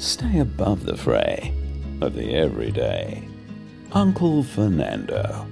Stay 0.00 0.38
above 0.38 0.86
the 0.86 0.96
fray 0.96 1.52
of 2.00 2.14
the 2.14 2.34
everyday. 2.34 3.28
Uncle 3.92 4.42
Fernando 4.42 5.46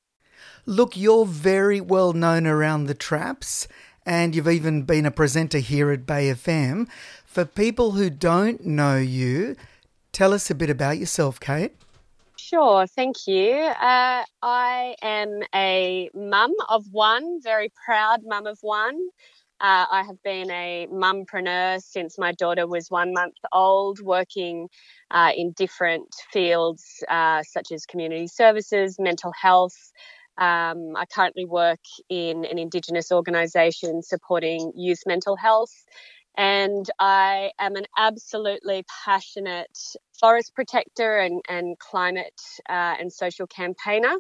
Look, 0.67 0.97
you're 0.97 1.25
very 1.25 1.81
well 1.81 2.13
known 2.13 2.47
around 2.47 2.87
the 2.87 2.95
traps, 2.95 3.69
and 4.05 4.35
you've 4.35 4.49
even 4.49 4.83
been 4.83 5.07
a 5.07 5.13
presenter 5.13 5.59
here 5.59 5.93
at 5.93 6.07
Bay 6.07 6.29
FM. 6.33 6.89
For 7.25 7.45
people 7.45 7.93
who 7.93 8.11
don't 8.11 8.67
know 8.67 8.97
you, 8.97 9.55
tell 10.11 10.33
us 10.33 10.51
a 10.51 10.57
bit 10.57 10.71
about 10.71 10.99
yourself, 10.99 11.39
Kate. 11.39 11.73
Sure, 12.37 12.87
thank 12.89 13.29
you. 13.29 13.53
Uh, 13.55 14.25
I 14.43 14.97
am 15.03 15.41
a 15.55 16.11
mum 16.15 16.53
of 16.69 16.85
one, 16.91 17.41
very 17.41 17.73
proud 17.87 18.23
mum 18.25 18.47
of 18.47 18.59
one. 18.63 18.99
Uh, 19.63 19.87
I 19.93 20.03
have 20.05 20.21
been 20.25 20.51
a 20.51 20.89
mumpreneur 20.93 21.81
since 21.81 22.19
my 22.19 22.33
daughter 22.33 22.67
was 22.67 22.91
one 22.91 23.13
month 23.15 23.37
old, 23.53 24.01
working 24.01 24.69
uh, 25.13 25.31
in 25.37 25.53
different 25.53 26.13
fields 26.33 26.85
uh, 27.09 27.45
such 27.45 27.71
as 27.71 27.87
community 27.87 28.27
services, 28.27 28.97
mental 28.99 29.33
health. 29.41 29.77
Um, 30.37 30.97
I 30.97 31.05
currently 31.15 31.45
work 31.45 31.79
in 32.09 32.45
an 32.45 32.59
Indigenous 32.59 33.13
organisation 33.13 34.03
supporting 34.03 34.73
youth 34.75 35.03
mental 35.07 35.37
health. 35.37 35.73
And 36.37 36.85
I 36.99 37.53
am 37.61 37.77
an 37.77 37.87
absolutely 37.97 38.85
passionate 39.05 39.79
forest 40.19 40.57
protector 40.57 41.19
and, 41.19 41.41
and 41.49 41.79
climate 41.79 42.41
uh, 42.69 42.97
and 42.99 43.13
social 43.13 43.47
campaigner. 43.47 44.17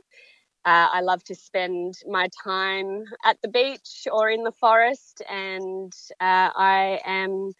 Uh, 0.64 0.88
I 0.92 1.00
love 1.00 1.24
to 1.24 1.34
spend 1.34 1.94
my 2.08 2.28
time 2.44 3.04
at 3.24 3.36
the 3.42 3.48
beach 3.48 4.06
or 4.12 4.30
in 4.30 4.44
the 4.44 4.52
forest, 4.52 5.20
and 5.28 5.92
uh, 6.20 6.50
I 6.54 7.00
am 7.04 7.52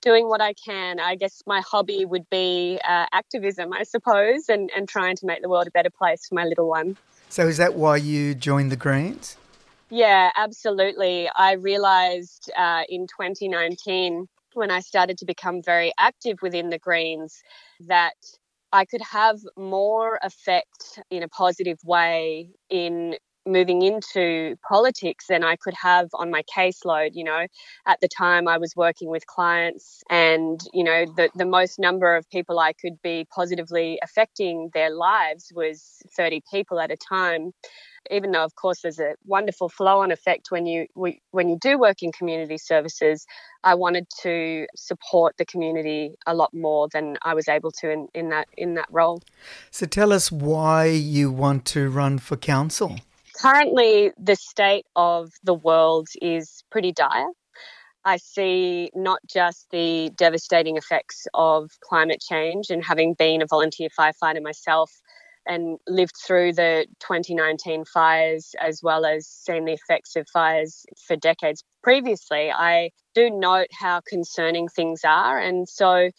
doing 0.00 0.28
what 0.28 0.40
I 0.40 0.54
can. 0.54 0.98
I 0.98 1.16
guess 1.16 1.42
my 1.46 1.60
hobby 1.60 2.06
would 2.06 2.30
be 2.30 2.80
uh, 2.82 3.06
activism, 3.12 3.74
I 3.74 3.82
suppose, 3.82 4.48
and, 4.48 4.70
and 4.74 4.88
trying 4.88 5.16
to 5.16 5.26
make 5.26 5.42
the 5.42 5.50
world 5.50 5.66
a 5.66 5.70
better 5.70 5.90
place 5.90 6.26
for 6.26 6.34
my 6.34 6.44
little 6.44 6.68
one. 6.68 6.96
So, 7.28 7.46
is 7.46 7.58
that 7.58 7.74
why 7.74 7.96
you 7.96 8.34
joined 8.34 8.72
the 8.72 8.76
Greens? 8.76 9.36
Yeah, 9.90 10.30
absolutely. 10.34 11.28
I 11.36 11.52
realised 11.52 12.50
uh, 12.56 12.84
in 12.88 13.06
2019 13.06 14.28
when 14.54 14.70
I 14.70 14.80
started 14.80 15.18
to 15.18 15.26
become 15.26 15.62
very 15.62 15.92
active 15.98 16.38
within 16.40 16.70
the 16.70 16.78
Greens 16.78 17.42
that 17.80 18.14
I 18.76 18.84
could 18.84 19.00
have 19.02 19.38
more 19.56 20.20
effect 20.22 21.00
in 21.10 21.22
a 21.22 21.28
positive 21.28 21.78
way 21.84 22.50
in 22.68 23.16
moving 23.46 23.80
into 23.82 24.56
politics 24.68 25.26
than 25.28 25.42
I 25.44 25.56
could 25.56 25.72
have 25.80 26.08
on 26.12 26.30
my 26.30 26.42
caseload. 26.54 27.12
You 27.14 27.24
know, 27.24 27.46
at 27.86 28.00
the 28.02 28.08
time 28.08 28.48
I 28.48 28.58
was 28.58 28.74
working 28.76 29.08
with 29.08 29.26
clients, 29.26 30.02
and 30.10 30.60
you 30.74 30.84
know, 30.84 31.06
the, 31.16 31.30
the 31.36 31.46
most 31.46 31.78
number 31.78 32.16
of 32.16 32.28
people 32.30 32.58
I 32.58 32.74
could 32.74 33.00
be 33.02 33.26
positively 33.34 33.98
affecting 34.02 34.70
their 34.74 34.90
lives 34.90 35.50
was 35.54 36.02
30 36.14 36.42
people 36.52 36.78
at 36.78 36.90
a 36.90 36.98
time 36.98 37.52
even 38.10 38.32
though 38.32 38.44
of 38.44 38.54
course 38.56 38.80
there's 38.82 38.98
a 38.98 39.14
wonderful 39.24 39.68
flow 39.68 40.00
on 40.00 40.10
effect 40.10 40.50
when 40.50 40.66
you 40.66 40.86
we, 40.94 41.20
when 41.30 41.48
you 41.48 41.58
do 41.60 41.78
work 41.78 42.02
in 42.02 42.12
community 42.12 42.58
services 42.58 43.26
i 43.64 43.74
wanted 43.74 44.06
to 44.22 44.66
support 44.76 45.36
the 45.38 45.44
community 45.44 46.14
a 46.26 46.34
lot 46.34 46.52
more 46.52 46.88
than 46.92 47.16
i 47.22 47.34
was 47.34 47.48
able 47.48 47.70
to 47.70 47.90
in, 47.90 48.08
in 48.14 48.28
that 48.30 48.48
in 48.56 48.74
that 48.74 48.88
role. 48.90 49.22
So 49.70 49.86
tell 49.86 50.12
us 50.12 50.30
why 50.30 50.86
you 50.86 51.30
want 51.30 51.64
to 51.66 51.88
run 51.88 52.18
for 52.18 52.36
council. 52.36 52.96
Currently 53.40 54.12
the 54.18 54.36
state 54.36 54.86
of 54.96 55.32
the 55.44 55.54
world 55.54 56.08
is 56.22 56.64
pretty 56.70 56.92
dire. 56.92 57.28
I 58.04 58.18
see 58.18 58.90
not 58.94 59.18
just 59.28 59.66
the 59.70 60.10
devastating 60.16 60.76
effects 60.76 61.26
of 61.34 61.72
climate 61.80 62.20
change 62.20 62.70
and 62.70 62.84
having 62.84 63.14
been 63.14 63.42
a 63.42 63.46
volunteer 63.46 63.88
firefighter 63.98 64.40
myself, 64.40 64.92
and 65.46 65.78
lived 65.86 66.14
through 66.26 66.52
the 66.52 66.86
2019 67.00 67.84
fires 67.84 68.54
as 68.60 68.80
well 68.82 69.04
as 69.04 69.26
seen 69.26 69.64
the 69.64 69.72
effects 69.72 70.16
of 70.16 70.26
fires 70.32 70.84
for 71.06 71.16
decades 71.16 71.62
previously, 71.82 72.50
I 72.50 72.90
do 73.14 73.30
note 73.30 73.68
how 73.72 74.00
concerning 74.08 74.66
things 74.66 75.02
are. 75.04 75.38
And 75.38 75.68
so 75.68 76.10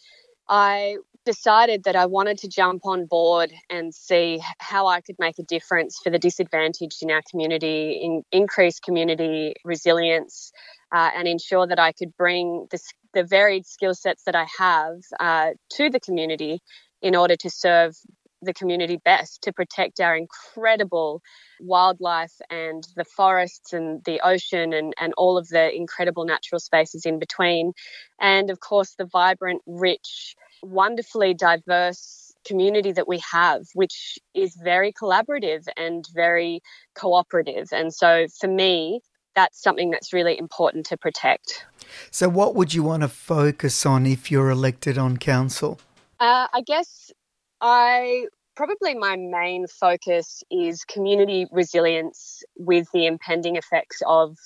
I 0.48 0.96
decided 1.26 1.84
that 1.84 1.94
I 1.94 2.06
wanted 2.06 2.38
to 2.38 2.48
jump 2.48 2.86
on 2.86 3.04
board 3.04 3.52
and 3.68 3.94
see 3.94 4.40
how 4.60 4.86
I 4.86 5.02
could 5.02 5.16
make 5.18 5.38
a 5.38 5.42
difference 5.42 6.00
for 6.02 6.08
the 6.08 6.18
disadvantaged 6.18 7.02
in 7.02 7.10
our 7.10 7.20
community, 7.30 8.00
in, 8.02 8.22
increase 8.32 8.80
community 8.80 9.54
resilience, 9.62 10.52
uh, 10.90 11.10
and 11.14 11.28
ensure 11.28 11.66
that 11.66 11.78
I 11.78 11.92
could 11.92 12.16
bring 12.16 12.66
the, 12.70 12.80
the 13.12 13.24
varied 13.24 13.66
skill 13.66 13.94
sets 13.94 14.24
that 14.24 14.34
I 14.34 14.46
have 14.58 15.00
uh, 15.20 15.50
to 15.72 15.90
the 15.90 16.00
community 16.00 16.60
in 17.02 17.14
order 17.14 17.36
to 17.36 17.50
serve 17.50 17.94
the 18.42 18.54
community 18.54 18.98
best 19.04 19.42
to 19.42 19.52
protect 19.52 20.00
our 20.00 20.16
incredible 20.16 21.22
wildlife 21.60 22.34
and 22.50 22.86
the 22.96 23.04
forests 23.04 23.72
and 23.72 24.02
the 24.04 24.20
ocean 24.20 24.72
and, 24.72 24.94
and 25.00 25.12
all 25.16 25.36
of 25.36 25.48
the 25.48 25.74
incredible 25.74 26.24
natural 26.24 26.60
spaces 26.60 27.04
in 27.04 27.18
between. 27.18 27.72
And 28.20 28.50
of 28.50 28.60
course, 28.60 28.94
the 28.96 29.06
vibrant, 29.06 29.62
rich, 29.66 30.36
wonderfully 30.62 31.34
diverse 31.34 32.32
community 32.46 32.92
that 32.92 33.08
we 33.08 33.20
have, 33.30 33.66
which 33.74 34.18
is 34.34 34.56
very 34.62 34.92
collaborative 34.92 35.66
and 35.76 36.06
very 36.14 36.60
cooperative. 36.94 37.68
And 37.72 37.92
so 37.92 38.26
for 38.40 38.48
me, 38.48 39.00
that's 39.34 39.62
something 39.62 39.90
that's 39.90 40.12
really 40.12 40.38
important 40.38 40.86
to 40.86 40.96
protect. 40.96 41.64
So, 42.10 42.28
what 42.28 42.54
would 42.54 42.74
you 42.74 42.82
want 42.82 43.02
to 43.02 43.08
focus 43.08 43.86
on 43.86 44.04
if 44.04 44.30
you're 44.30 44.50
elected 44.50 44.98
on 44.98 45.16
council? 45.16 45.78
Uh, 46.18 46.48
I 46.52 46.62
guess 46.66 47.12
I 47.60 48.26
probably 48.56 48.94
my 48.94 49.16
main 49.16 49.66
focus 49.66 50.42
is 50.50 50.84
community 50.84 51.46
resilience 51.52 52.42
with 52.56 52.88
the 52.92 53.06
impending 53.06 53.56
effects 53.56 54.02
of 54.06 54.36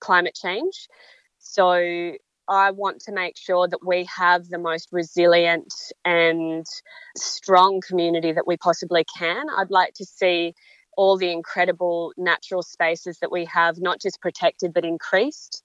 climate 0.00 0.34
change. 0.34 0.88
So 1.38 2.12
I 2.48 2.70
want 2.72 3.00
to 3.02 3.12
make 3.12 3.36
sure 3.36 3.68
that 3.68 3.86
we 3.86 4.08
have 4.16 4.48
the 4.48 4.58
most 4.58 4.88
resilient 4.92 5.72
and 6.04 6.66
strong 7.16 7.80
community 7.86 8.32
that 8.32 8.46
we 8.46 8.56
possibly 8.56 9.04
can. 9.16 9.46
I'd 9.56 9.70
like 9.70 9.94
to 9.94 10.04
see 10.04 10.54
all 10.96 11.16
the 11.16 11.30
incredible 11.30 12.12
natural 12.16 12.62
spaces 12.62 13.18
that 13.20 13.32
we 13.32 13.44
have 13.46 13.80
not 13.80 14.00
just 14.00 14.20
protected 14.20 14.74
but 14.74 14.84
increased. 14.84 15.61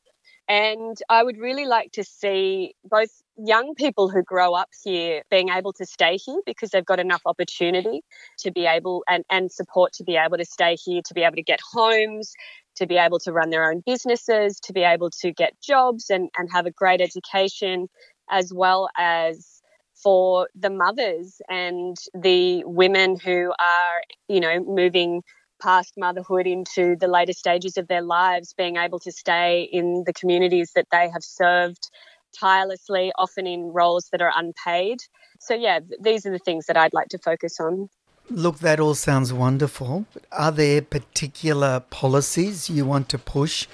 And 0.49 0.97
I 1.09 1.23
would 1.23 1.37
really 1.37 1.65
like 1.65 1.91
to 1.93 2.03
see 2.05 2.73
both 2.85 3.09
young 3.37 3.75
people 3.75 4.09
who 4.09 4.23
grow 4.23 4.53
up 4.53 4.69
here 4.83 5.23
being 5.29 5.49
able 5.49 5.73
to 5.73 5.85
stay 5.85 6.17
here 6.17 6.39
because 6.45 6.69
they've 6.69 6.85
got 6.85 6.99
enough 6.99 7.21
opportunity 7.25 8.01
to 8.39 8.51
be 8.51 8.65
able 8.65 9.03
and, 9.09 9.25
and 9.29 9.51
support 9.51 9.91
to 9.93 10.05
be 10.05 10.15
able 10.15 10.37
to 10.37 10.45
stay 10.45 10.75
here, 10.75 11.01
to 11.05 11.13
be 11.13 11.23
able 11.23 11.35
to 11.35 11.43
get 11.43 11.59
homes, 11.73 12.31
to 12.77 12.87
be 12.87 12.95
able 12.95 13.19
to 13.19 13.33
run 13.33 13.49
their 13.49 13.69
own 13.69 13.83
businesses, 13.85 14.59
to 14.61 14.71
be 14.71 14.83
able 14.83 15.09
to 15.09 15.33
get 15.33 15.53
jobs 15.61 16.09
and, 16.09 16.29
and 16.37 16.49
have 16.53 16.65
a 16.65 16.71
great 16.71 17.01
education, 17.01 17.89
as 18.29 18.53
well 18.53 18.87
as 18.97 19.61
for 20.01 20.47
the 20.55 20.69
mothers 20.69 21.41
and 21.49 21.97
the 22.13 22.63
women 22.65 23.17
who 23.19 23.51
are, 23.59 24.01
you 24.29 24.39
know, 24.39 24.63
moving 24.63 25.23
past 25.59 25.93
motherhood 25.97 26.47
into 26.47 26.95
the 26.95 27.07
later 27.07 27.33
stages 27.33 27.77
of 27.77 27.87
their 27.87 28.01
lives, 28.01 28.53
being 28.53 28.77
able 28.77 28.99
to 28.99 29.11
stay 29.11 29.63
in 29.71 30.03
the 30.05 30.13
communities 30.13 30.71
that 30.75 30.87
they 30.91 31.09
have 31.09 31.23
served 31.23 31.89
tirelessly, 32.37 33.11
often 33.17 33.47
in 33.47 33.71
roles 33.73 34.09
that 34.11 34.21
are 34.21 34.31
unpaid. 34.35 34.99
So, 35.39 35.53
yeah, 35.53 35.79
these 35.99 36.25
are 36.25 36.31
the 36.31 36.39
things 36.39 36.65
that 36.67 36.77
I'd 36.77 36.93
like 36.93 37.09
to 37.09 37.17
focus 37.17 37.59
on. 37.59 37.89
Look, 38.29 38.59
that 38.59 38.79
all 38.79 38.95
sounds 38.95 39.31
wonderful. 39.31 40.05
Are 40.31 40.51
there 40.51 40.81
particular 40.81 41.79
policies 41.79 42.69
you 42.69 42.85
want 42.85 43.07
to 43.09 43.17
push 43.17 43.67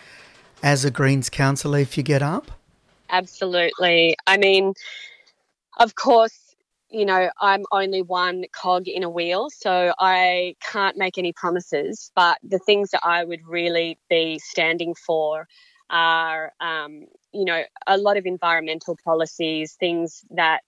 as 0.61 0.85
a 0.85 0.91
Greens 0.91 1.29
councillor 1.29 1.79
if 1.79 1.97
you 1.97 2.03
get 2.03 2.21
up? 2.21 2.51
Absolutely. 3.09 4.15
I 4.27 4.37
mean, 4.37 4.73
of 5.79 5.95
course, 5.95 6.37
you 6.93 7.05
know, 7.05 7.29
I'm 7.41 7.63
only 7.71 8.01
one 8.03 8.45
cog 8.53 8.87
in 8.87 9.03
a 9.03 9.09
wheel, 9.09 9.49
so 9.49 9.93
I 9.99 10.55
can't 10.61 10.97
make 10.97 11.17
any 11.17 11.33
promises. 11.33 12.11
But 12.15 12.37
the 12.43 12.59
things 12.59 12.91
that 12.91 13.01
I 13.03 13.25
would 13.25 13.41
really 13.47 13.99
be 14.09 14.39
standing 14.39 14.95
for 14.95 15.47
are, 15.89 16.53
um, 16.61 17.05
you 17.33 17.45
know, 17.45 17.63
a 17.87 17.97
lot 17.97 18.17
of 18.17 18.25
environmental 18.25 18.97
policies, 19.03 19.75
things 19.79 20.23
that 20.31 20.63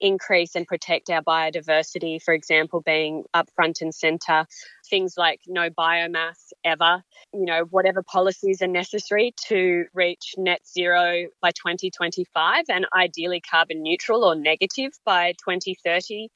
increase 0.00 0.54
and 0.54 0.66
protect 0.66 1.10
our 1.10 1.22
biodiversity, 1.22 2.22
for 2.22 2.34
example, 2.34 2.80
being 2.80 3.24
up 3.34 3.48
front 3.54 3.80
and 3.80 3.94
centre. 3.94 4.46
Things 4.88 5.14
like 5.16 5.40
no 5.46 5.70
biomass 5.70 6.52
ever, 6.64 7.02
you 7.32 7.44
know, 7.44 7.64
whatever 7.70 8.02
policies 8.02 8.62
are 8.62 8.68
necessary 8.68 9.34
to 9.48 9.84
reach 9.94 10.34
net 10.36 10.60
zero 10.66 11.26
by 11.40 11.50
2025 11.50 12.64
and 12.68 12.86
ideally 12.94 13.40
carbon 13.40 13.82
neutral 13.82 14.24
or 14.24 14.34
negative 14.34 14.92
by 15.04 15.32
2030. 15.32 16.28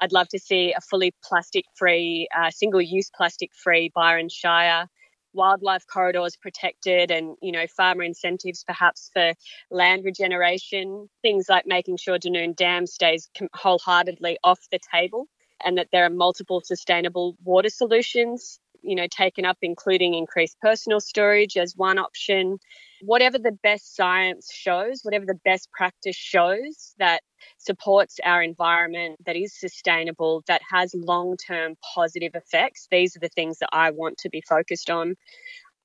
I'd 0.00 0.12
love 0.12 0.28
to 0.28 0.38
see 0.38 0.72
a 0.76 0.80
fully 0.80 1.14
plastic 1.22 1.64
free, 1.76 2.28
uh, 2.36 2.50
single 2.50 2.82
use 2.82 3.10
plastic 3.14 3.50
free 3.54 3.90
Byron 3.94 4.28
Shire 4.28 4.88
wildlife 5.34 5.86
corridors 5.86 6.36
protected 6.36 7.10
and 7.10 7.36
you 7.42 7.52
know 7.52 7.66
farmer 7.66 8.02
incentives 8.02 8.64
perhaps 8.64 9.10
for 9.12 9.34
land 9.70 10.04
regeneration 10.04 11.08
things 11.22 11.46
like 11.48 11.66
making 11.66 11.96
sure 11.96 12.18
Dunoon 12.18 12.56
Dam 12.56 12.86
stays 12.86 13.28
wholeheartedly 13.54 14.38
off 14.44 14.60
the 14.70 14.78
table 14.92 15.26
and 15.64 15.78
that 15.78 15.88
there 15.92 16.04
are 16.04 16.10
multiple 16.10 16.60
sustainable 16.64 17.36
water 17.44 17.70
solutions 17.70 18.58
you 18.82 18.94
know 18.94 19.06
taken 19.10 19.44
up 19.44 19.58
including 19.62 20.14
increased 20.14 20.56
personal 20.60 21.00
storage 21.00 21.56
as 21.56 21.76
one 21.76 21.98
option 21.98 22.58
whatever 23.02 23.38
the 23.38 23.56
best 23.62 23.96
science 23.96 24.50
shows 24.52 25.00
whatever 25.02 25.24
the 25.26 25.38
best 25.44 25.70
practice 25.72 26.16
shows 26.16 26.94
that 26.98 27.22
supports 27.58 28.18
our 28.24 28.42
environment 28.42 29.16
that 29.26 29.36
is 29.36 29.58
sustainable 29.58 30.42
that 30.46 30.60
has 30.70 30.94
long-term 30.94 31.76
positive 31.94 32.32
effects 32.34 32.86
these 32.90 33.16
are 33.16 33.20
the 33.20 33.28
things 33.28 33.58
that 33.58 33.70
i 33.72 33.90
want 33.90 34.16
to 34.18 34.28
be 34.28 34.42
focused 34.48 34.90
on 34.90 35.14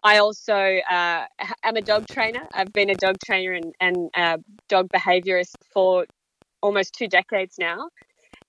I 0.04 0.20
also 0.20 0.54
uh, 0.54 1.26
am 1.64 1.76
a 1.76 1.82
dog 1.82 2.08
trainer. 2.08 2.48
I've 2.54 2.72
been 2.72 2.90
a 2.90 2.96
dog 2.96 3.16
trainer 3.20 3.54
and, 3.54 3.74
and 3.82 4.44
dog 4.70 4.90
behaviorist 4.90 5.56
for 5.74 6.06
almost 6.62 6.94
two 6.94 7.08
decades 7.08 7.56
now. 7.60 7.90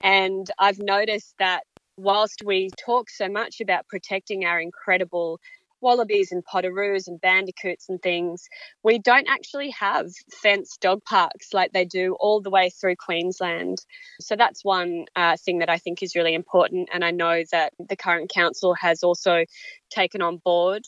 And 0.03 0.49
I've 0.59 0.79
noticed 0.79 1.35
that 1.39 1.65
whilst 1.99 2.43
we 2.45 2.71
talk 2.85 3.11
so 3.11 3.29
much 3.29 3.61
about 3.61 3.89
protecting 3.89 4.45
our 4.45 4.61
incredible 4.61 5.41
wallabies 5.81 6.33
and 6.33 6.45
potoroos 6.45 7.07
and 7.07 7.21
bandicoots 7.21 7.89
and 7.89 8.01
things, 8.03 8.49
we 8.83 8.99
don't 8.99 9.29
actually 9.29 9.71
have 9.71 10.07
fenced 10.43 10.81
dog 10.81 11.05
parks 11.05 11.53
like 11.53 11.73
they 11.73 11.85
do 11.85 12.17
all 12.19 12.41
the 12.41 12.51
way 12.51 12.71
through 12.71 12.97
Queensland. 12.97 13.79
So 14.21 14.37
that's 14.37 14.65
one 14.65 15.07
uh, 15.15 15.37
thing 15.37 15.59
that 15.59 15.71
I 15.71 15.79
think 15.79 16.03
is 16.03 16.17
really 16.17 16.35
important. 16.35 16.89
And 16.93 17.05
I 17.05 17.11
know 17.11 17.43
that 17.53 17.73
the 17.79 17.97
current 17.97 18.31
council 18.33 18.75
has 18.75 19.03
also 19.03 19.45
taken 19.91 20.23
on 20.23 20.39
board. 20.39 20.85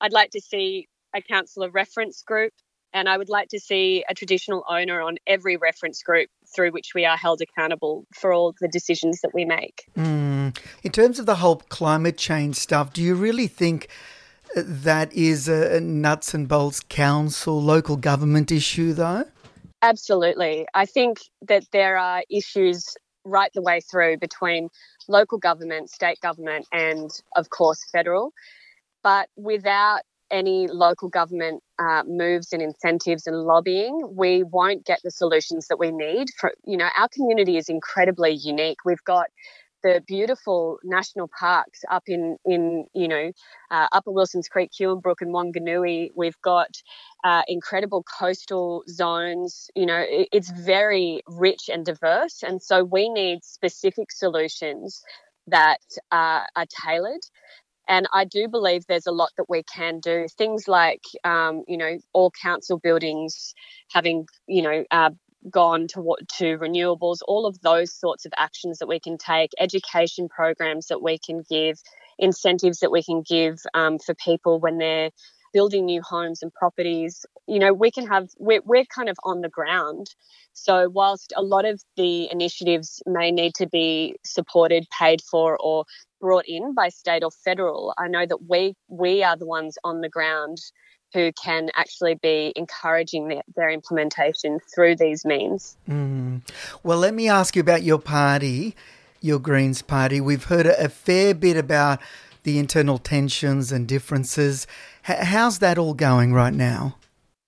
I'd 0.00 0.12
like 0.12 0.30
to 0.30 0.40
see 0.40 0.88
a 1.14 1.22
councillor 1.22 1.70
reference 1.70 2.22
group 2.22 2.52
and 2.92 3.08
I 3.08 3.16
would 3.16 3.28
like 3.28 3.48
to 3.48 3.60
see 3.60 4.04
a 4.08 4.14
traditional 4.14 4.64
owner 4.68 5.00
on 5.00 5.16
every 5.26 5.56
reference 5.56 6.02
group 6.02 6.28
through 6.54 6.72
which 6.72 6.92
we 6.94 7.04
are 7.04 7.16
held 7.16 7.40
accountable 7.40 8.06
for 8.14 8.32
all 8.32 8.54
the 8.60 8.68
decisions 8.68 9.20
that 9.20 9.30
we 9.32 9.44
make. 9.44 9.84
Mm. 9.96 10.56
In 10.82 10.92
terms 10.92 11.18
of 11.18 11.26
the 11.26 11.36
whole 11.36 11.56
climate 11.56 12.18
change 12.18 12.56
stuff, 12.56 12.92
do 12.92 13.02
you 13.02 13.14
really 13.14 13.46
think 13.46 13.88
that 14.56 15.12
is 15.12 15.48
a 15.48 15.80
nuts 15.80 16.34
and 16.34 16.48
bolts 16.48 16.80
council, 16.80 17.62
local 17.62 17.96
government 17.96 18.50
issue, 18.50 18.92
though? 18.92 19.24
Absolutely. 19.82 20.66
I 20.74 20.86
think 20.86 21.20
that 21.42 21.64
there 21.72 21.96
are 21.96 22.22
issues 22.28 22.96
right 23.24 23.50
the 23.54 23.62
way 23.62 23.80
through 23.80 24.18
between 24.18 24.68
local 25.08 25.38
government, 25.38 25.90
state 25.90 26.20
government, 26.20 26.66
and 26.72 27.10
of 27.36 27.50
course, 27.50 27.84
federal. 27.92 28.32
But 29.02 29.28
without 29.36 30.02
any 30.30 30.68
local 30.68 31.08
government 31.08 31.62
uh, 31.78 32.02
moves 32.06 32.52
and 32.52 32.62
incentives 32.62 33.26
and 33.26 33.36
lobbying, 33.36 34.00
we 34.16 34.42
won't 34.42 34.84
get 34.86 35.00
the 35.02 35.10
solutions 35.10 35.68
that 35.68 35.78
we 35.78 35.90
need. 35.90 36.28
For 36.38 36.52
you 36.64 36.76
know, 36.76 36.88
our 36.98 37.08
community 37.08 37.56
is 37.56 37.68
incredibly 37.68 38.32
unique. 38.32 38.78
We've 38.84 39.04
got 39.04 39.26
the 39.82 40.02
beautiful 40.06 40.78
national 40.84 41.30
parks 41.38 41.80
up 41.90 42.04
in 42.06 42.36
in 42.44 42.86
you 42.94 43.08
know 43.08 43.32
uh, 43.70 43.88
Upper 43.92 44.10
Wilsons 44.10 44.48
Creek, 44.48 44.70
Huonbrook, 44.78 45.16
and 45.20 45.34
Wanganui. 45.34 46.10
We've 46.14 46.40
got 46.42 46.70
uh, 47.24 47.42
incredible 47.48 48.04
coastal 48.18 48.82
zones. 48.88 49.70
You 49.74 49.86
know, 49.86 50.04
it, 50.06 50.28
it's 50.32 50.50
very 50.50 51.22
rich 51.26 51.70
and 51.72 51.84
diverse, 51.84 52.42
and 52.42 52.62
so 52.62 52.84
we 52.84 53.08
need 53.08 53.44
specific 53.44 54.10
solutions 54.12 55.02
that 55.46 55.80
uh, 56.12 56.42
are 56.56 56.66
tailored. 56.86 57.22
And 57.90 58.06
I 58.12 58.24
do 58.24 58.46
believe 58.46 58.86
there's 58.86 59.08
a 59.08 59.12
lot 59.12 59.30
that 59.36 59.50
we 59.50 59.64
can 59.64 59.98
do. 59.98 60.26
Things 60.38 60.68
like, 60.68 61.02
um, 61.24 61.64
you 61.66 61.76
know, 61.76 61.98
all 62.12 62.30
council 62.40 62.78
buildings 62.78 63.52
having, 63.90 64.26
you 64.46 64.62
know, 64.62 64.84
uh, 64.92 65.10
gone 65.50 65.88
to 65.88 66.16
to 66.38 66.56
renewables, 66.58 67.18
all 67.26 67.46
of 67.46 67.60
those 67.62 67.92
sorts 67.92 68.26
of 68.26 68.32
actions 68.38 68.78
that 68.78 68.86
we 68.86 69.00
can 69.00 69.18
take, 69.18 69.50
education 69.58 70.28
programs 70.28 70.86
that 70.86 71.02
we 71.02 71.18
can 71.18 71.42
give, 71.50 71.78
incentives 72.16 72.78
that 72.78 72.92
we 72.92 73.02
can 73.02 73.22
give 73.28 73.58
um, 73.74 73.98
for 73.98 74.14
people 74.14 74.60
when 74.60 74.78
they're 74.78 75.10
building 75.52 75.86
new 75.86 76.00
homes 76.00 76.42
and 76.42 76.54
properties. 76.54 77.26
You 77.48 77.58
know, 77.58 77.72
we 77.72 77.90
can 77.90 78.06
have 78.06 78.28
we're, 78.38 78.62
we're 78.64 78.84
kind 78.84 79.08
of 79.08 79.16
on 79.24 79.40
the 79.40 79.48
ground. 79.48 80.06
So 80.52 80.88
whilst 80.88 81.32
a 81.36 81.42
lot 81.42 81.64
of 81.64 81.82
the 81.96 82.30
initiatives 82.30 83.02
may 83.04 83.32
need 83.32 83.54
to 83.56 83.66
be 83.66 84.14
supported, 84.24 84.86
paid 84.96 85.22
for, 85.28 85.56
or 85.58 85.86
brought 86.20 86.44
in 86.46 86.74
by 86.74 86.88
state 86.88 87.24
or 87.24 87.30
federal, 87.30 87.94
I 87.98 88.08
know 88.08 88.26
that 88.26 88.48
we 88.48 88.74
we 88.88 89.22
are 89.22 89.36
the 89.36 89.46
ones 89.46 89.78
on 89.84 90.00
the 90.00 90.08
ground 90.08 90.58
who 91.12 91.32
can 91.32 91.70
actually 91.74 92.14
be 92.14 92.52
encouraging 92.56 93.28
their, 93.28 93.42
their 93.56 93.70
implementation 93.70 94.58
through 94.74 94.96
these 94.96 95.24
means. 95.24 95.76
Mm. 95.88 96.42
Well, 96.82 96.98
let 96.98 97.14
me 97.14 97.28
ask 97.28 97.56
you 97.56 97.60
about 97.60 97.82
your 97.82 97.98
party, 97.98 98.76
your 99.20 99.38
Greens 99.38 99.82
party. 99.82 100.20
We've 100.20 100.44
heard 100.44 100.66
a, 100.66 100.88
fair 100.88 101.34
bit 101.34 101.56
about 101.56 102.00
the 102.44 102.58
internal 102.58 102.98
tensions 102.98 103.72
and 103.72 103.86
differences. 103.88 104.66
H- 105.08 105.18
how's 105.18 105.58
that 105.58 105.78
all 105.78 105.94
going 105.94 106.32
right 106.32 106.54
now? 106.54 106.96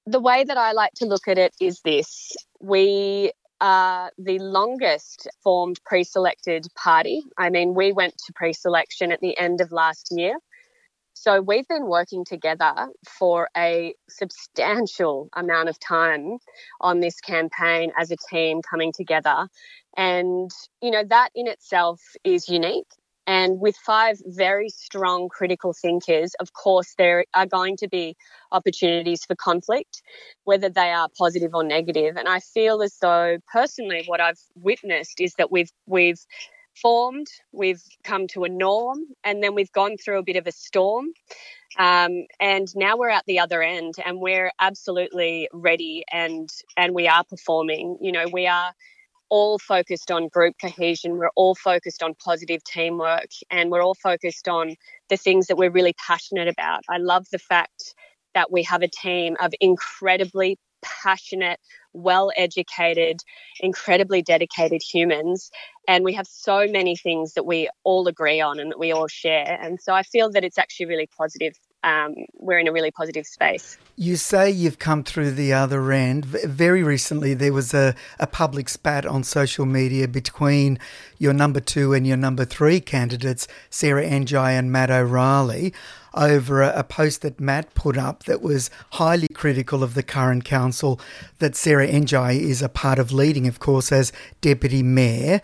The 0.06 0.20
way 0.20 0.42
that 0.42 0.56
I 0.56 0.72
like 0.72 0.94
to 0.94 1.04
look 1.04 1.28
at 1.28 1.38
it 1.38 1.54
is 1.60 1.80
this 1.84 2.34
we 2.60 3.32
are 3.62 4.10
the 4.18 4.40
longest 4.40 5.28
formed 5.42 5.80
pre 5.86 6.04
selected 6.04 6.66
party. 6.74 7.22
I 7.38 7.48
mean, 7.48 7.74
we 7.74 7.92
went 7.92 8.18
to 8.26 8.32
pre 8.34 8.52
selection 8.52 9.12
at 9.12 9.20
the 9.20 9.38
end 9.38 9.62
of 9.62 9.72
last 9.72 10.08
year. 10.10 10.36
So 11.14 11.40
we've 11.40 11.68
been 11.68 11.86
working 11.86 12.24
together 12.24 12.88
for 13.08 13.48
a 13.56 13.94
substantial 14.08 15.28
amount 15.34 15.68
of 15.68 15.78
time 15.78 16.38
on 16.80 17.00
this 17.00 17.20
campaign 17.20 17.92
as 17.96 18.10
a 18.10 18.16
team 18.28 18.60
coming 18.60 18.92
together. 18.92 19.46
And, 19.96 20.50
you 20.80 20.90
know, 20.90 21.04
that 21.04 21.28
in 21.34 21.46
itself 21.46 22.00
is 22.24 22.48
unique. 22.48 22.88
And 23.26 23.60
with 23.60 23.76
five 23.76 24.20
very 24.24 24.68
strong 24.68 25.28
critical 25.28 25.72
thinkers, 25.72 26.34
of 26.40 26.52
course, 26.54 26.94
there 26.98 27.24
are 27.34 27.46
going 27.46 27.76
to 27.78 27.88
be 27.88 28.16
opportunities 28.50 29.24
for 29.24 29.36
conflict, 29.36 30.02
whether 30.44 30.68
they 30.68 30.90
are 30.90 31.08
positive 31.16 31.54
or 31.54 31.62
negative. 31.62 32.16
And 32.16 32.28
I 32.28 32.40
feel 32.40 32.82
as 32.82 32.96
though, 33.00 33.38
personally, 33.52 34.04
what 34.06 34.20
I've 34.20 34.40
witnessed 34.56 35.20
is 35.20 35.34
that 35.34 35.52
we've 35.52 35.70
we've 35.86 36.20
formed, 36.74 37.28
we've 37.52 37.82
come 38.02 38.26
to 38.28 38.44
a 38.44 38.48
norm, 38.48 39.00
and 39.22 39.42
then 39.42 39.54
we've 39.54 39.72
gone 39.72 39.96
through 39.96 40.18
a 40.18 40.24
bit 40.24 40.36
of 40.36 40.46
a 40.46 40.52
storm. 40.52 41.06
Um, 41.78 42.26
and 42.40 42.68
now 42.74 42.96
we're 42.96 43.10
at 43.10 43.24
the 43.26 43.38
other 43.38 43.62
end, 43.62 43.94
and 44.04 44.20
we're 44.20 44.50
absolutely 44.60 45.48
ready, 45.52 46.04
and 46.12 46.48
and 46.76 46.94
we 46.94 47.08
are 47.08 47.24
performing. 47.24 47.98
You 48.00 48.12
know, 48.12 48.26
we 48.32 48.46
are 48.46 48.72
all 49.32 49.58
focused 49.58 50.10
on 50.10 50.28
group 50.28 50.54
cohesion. 50.60 51.16
We're 51.16 51.30
all 51.36 51.54
focused 51.54 52.02
on 52.02 52.12
positive 52.22 52.62
teamwork, 52.64 53.30
and 53.50 53.70
we're 53.70 53.82
all 53.82 53.94
focused 53.94 54.46
on 54.46 54.76
the 55.08 55.16
things 55.16 55.46
that 55.46 55.56
we're 55.56 55.70
really 55.70 55.94
passionate 56.06 56.48
about. 56.48 56.82
I 56.90 56.98
love 56.98 57.24
the 57.32 57.38
fact 57.38 57.94
that 58.34 58.52
we 58.52 58.62
have 58.64 58.82
a 58.82 58.88
team 58.88 59.38
of 59.40 59.54
incredibly 59.58 60.58
passionate, 60.82 61.58
well 61.94 62.30
educated, 62.36 63.20
incredibly 63.60 64.20
dedicated 64.20 64.82
humans. 64.82 65.50
And 65.88 66.04
we 66.04 66.12
have 66.12 66.26
so 66.26 66.66
many 66.68 66.94
things 66.94 67.32
that 67.32 67.46
we 67.46 67.70
all 67.84 68.08
agree 68.08 68.42
on 68.42 68.60
and 68.60 68.70
that 68.70 68.78
we 68.78 68.92
all 68.92 69.08
share. 69.08 69.58
And 69.62 69.80
so 69.80 69.94
I 69.94 70.02
feel 70.02 70.30
that 70.32 70.44
it's 70.44 70.58
actually 70.58 70.86
really 70.86 71.08
positive. 71.16 71.54
Um, 71.84 72.14
we're 72.38 72.58
in 72.58 72.68
a 72.68 72.72
really 72.72 72.90
positive 72.90 73.26
space. 73.26 73.76
You 73.96 74.16
say 74.16 74.50
you've 74.50 74.78
come 74.78 75.02
through 75.02 75.32
the 75.32 75.52
other 75.52 75.90
end. 75.90 76.24
Very 76.24 76.82
recently, 76.82 77.34
there 77.34 77.52
was 77.52 77.74
a, 77.74 77.94
a 78.20 78.26
public 78.26 78.68
spat 78.68 79.04
on 79.04 79.24
social 79.24 79.66
media 79.66 80.06
between 80.06 80.78
your 81.18 81.32
number 81.32 81.60
two 81.60 81.92
and 81.92 82.06
your 82.06 82.16
number 82.16 82.44
three 82.44 82.80
candidates, 82.80 83.48
Sarah 83.68 84.04
Ndiaye 84.04 84.58
and 84.58 84.70
Matt 84.70 84.90
O'Reilly 84.90 85.72
over 86.14 86.62
a, 86.62 86.72
a, 86.78 86.84
post 86.84 87.22
that 87.22 87.40
Matt 87.40 87.74
put 87.74 87.96
up 87.96 88.24
that 88.24 88.42
was 88.42 88.70
highly 88.92 89.28
critical 89.28 89.82
of 89.82 89.94
the 89.94 90.02
current 90.02 90.44
council 90.44 91.00
that 91.38 91.56
Sarah 91.56 91.88
Ndiaye 91.88 92.38
is 92.38 92.62
a 92.62 92.68
part 92.68 92.98
of 92.98 93.12
leading, 93.12 93.46
of 93.46 93.58
course, 93.58 93.90
as 93.90 94.12
deputy 94.40 94.82
mayor. 94.82 95.40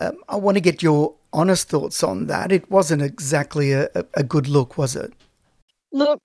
Um, 0.00 0.16
I 0.28 0.36
want 0.36 0.56
to 0.56 0.60
get 0.60 0.82
your 0.82 1.14
honest 1.32 1.68
thoughts 1.68 2.02
on 2.02 2.26
that. 2.26 2.52
It 2.52 2.70
wasn't 2.70 3.02
exactly 3.02 3.72
a, 3.72 3.88
a 4.14 4.22
good 4.22 4.48
look, 4.48 4.76
was 4.76 4.96
it? 4.96 5.12
Look, 5.92 6.22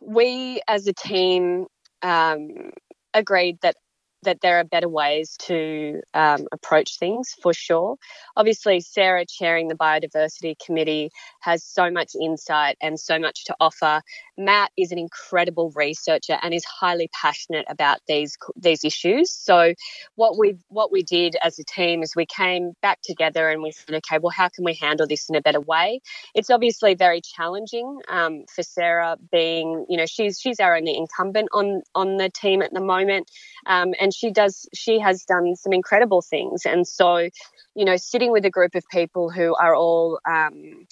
we 0.00 0.60
as 0.68 0.86
a 0.86 0.92
team 0.92 1.66
um, 2.02 2.70
agreed 3.14 3.58
that 3.62 3.76
that 4.24 4.40
there 4.40 4.58
are 4.58 4.64
better 4.64 4.88
ways 4.88 5.36
to 5.36 6.00
um, 6.14 6.46
approach 6.52 6.98
things 6.98 7.34
for 7.42 7.52
sure. 7.52 7.96
Obviously, 8.36 8.80
Sarah 8.80 9.26
chairing 9.26 9.66
the 9.66 9.74
biodiversity 9.74 10.54
committee 10.64 11.10
has 11.40 11.64
so 11.64 11.90
much 11.90 12.12
insight 12.20 12.76
and 12.80 12.98
so 13.00 13.18
much 13.18 13.44
to 13.46 13.56
offer. 13.58 14.00
Matt 14.38 14.70
is 14.76 14.92
an 14.92 14.98
incredible 14.98 15.72
researcher 15.74 16.38
and 16.42 16.54
is 16.54 16.64
highly 16.64 17.08
passionate 17.20 17.66
about 17.68 17.98
these 18.08 18.36
these 18.56 18.84
issues. 18.84 19.30
So, 19.30 19.74
what 20.16 20.38
we 20.38 20.56
what 20.68 20.90
we 20.92 21.02
did 21.02 21.36
as 21.42 21.58
a 21.58 21.64
team 21.64 22.02
is 22.02 22.16
we 22.16 22.26
came 22.26 22.72
back 22.82 23.00
together 23.02 23.48
and 23.48 23.62
we 23.62 23.72
said, 23.72 23.94
okay, 23.96 24.18
well, 24.18 24.30
how 24.30 24.48
can 24.48 24.64
we 24.64 24.74
handle 24.74 25.06
this 25.06 25.28
in 25.28 25.34
a 25.36 25.42
better 25.42 25.60
way? 25.60 26.00
It's 26.34 26.50
obviously 26.50 26.94
very 26.94 27.20
challenging 27.20 28.00
um, 28.08 28.44
for 28.54 28.62
Sarah, 28.62 29.16
being 29.30 29.86
you 29.88 29.96
know 29.96 30.06
she's 30.06 30.40
she's 30.40 30.60
our 30.60 30.76
only 30.76 30.96
incumbent 30.96 31.48
on 31.52 31.82
on 31.94 32.16
the 32.16 32.30
team 32.30 32.62
at 32.62 32.72
the 32.72 32.80
moment, 32.80 33.30
um, 33.66 33.94
and 34.00 34.14
she 34.14 34.30
does 34.30 34.66
she 34.74 34.98
has 34.98 35.24
done 35.24 35.56
some 35.56 35.72
incredible 35.72 36.22
things 36.22 36.64
and 36.64 36.86
so 36.86 37.28
you 37.74 37.84
know 37.84 37.96
sitting 37.96 38.32
with 38.32 38.44
a 38.44 38.50
group 38.50 38.74
of 38.74 38.84
people 38.90 39.30
who 39.30 39.54
are 39.56 39.74
all 39.74 40.18
um, 40.28 40.86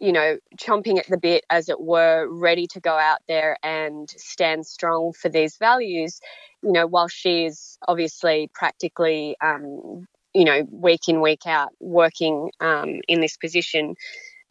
you 0.00 0.12
know 0.12 0.38
chomping 0.56 0.98
at 0.98 1.06
the 1.08 1.18
bit 1.18 1.44
as 1.50 1.68
it 1.68 1.80
were 1.80 2.28
ready 2.28 2.66
to 2.66 2.80
go 2.80 2.92
out 2.96 3.18
there 3.28 3.56
and 3.62 4.08
stand 4.10 4.66
strong 4.66 5.12
for 5.12 5.28
these 5.28 5.56
values 5.56 6.20
you 6.62 6.72
know 6.72 6.86
while 6.86 7.08
she 7.08 7.44
is 7.44 7.78
obviously 7.86 8.50
practically 8.54 9.36
um, 9.40 10.06
you 10.34 10.44
know 10.44 10.66
week 10.70 11.08
in 11.08 11.20
week 11.20 11.46
out 11.46 11.70
working 11.80 12.50
um, 12.60 13.00
in 13.08 13.20
this 13.20 13.36
position 13.36 13.94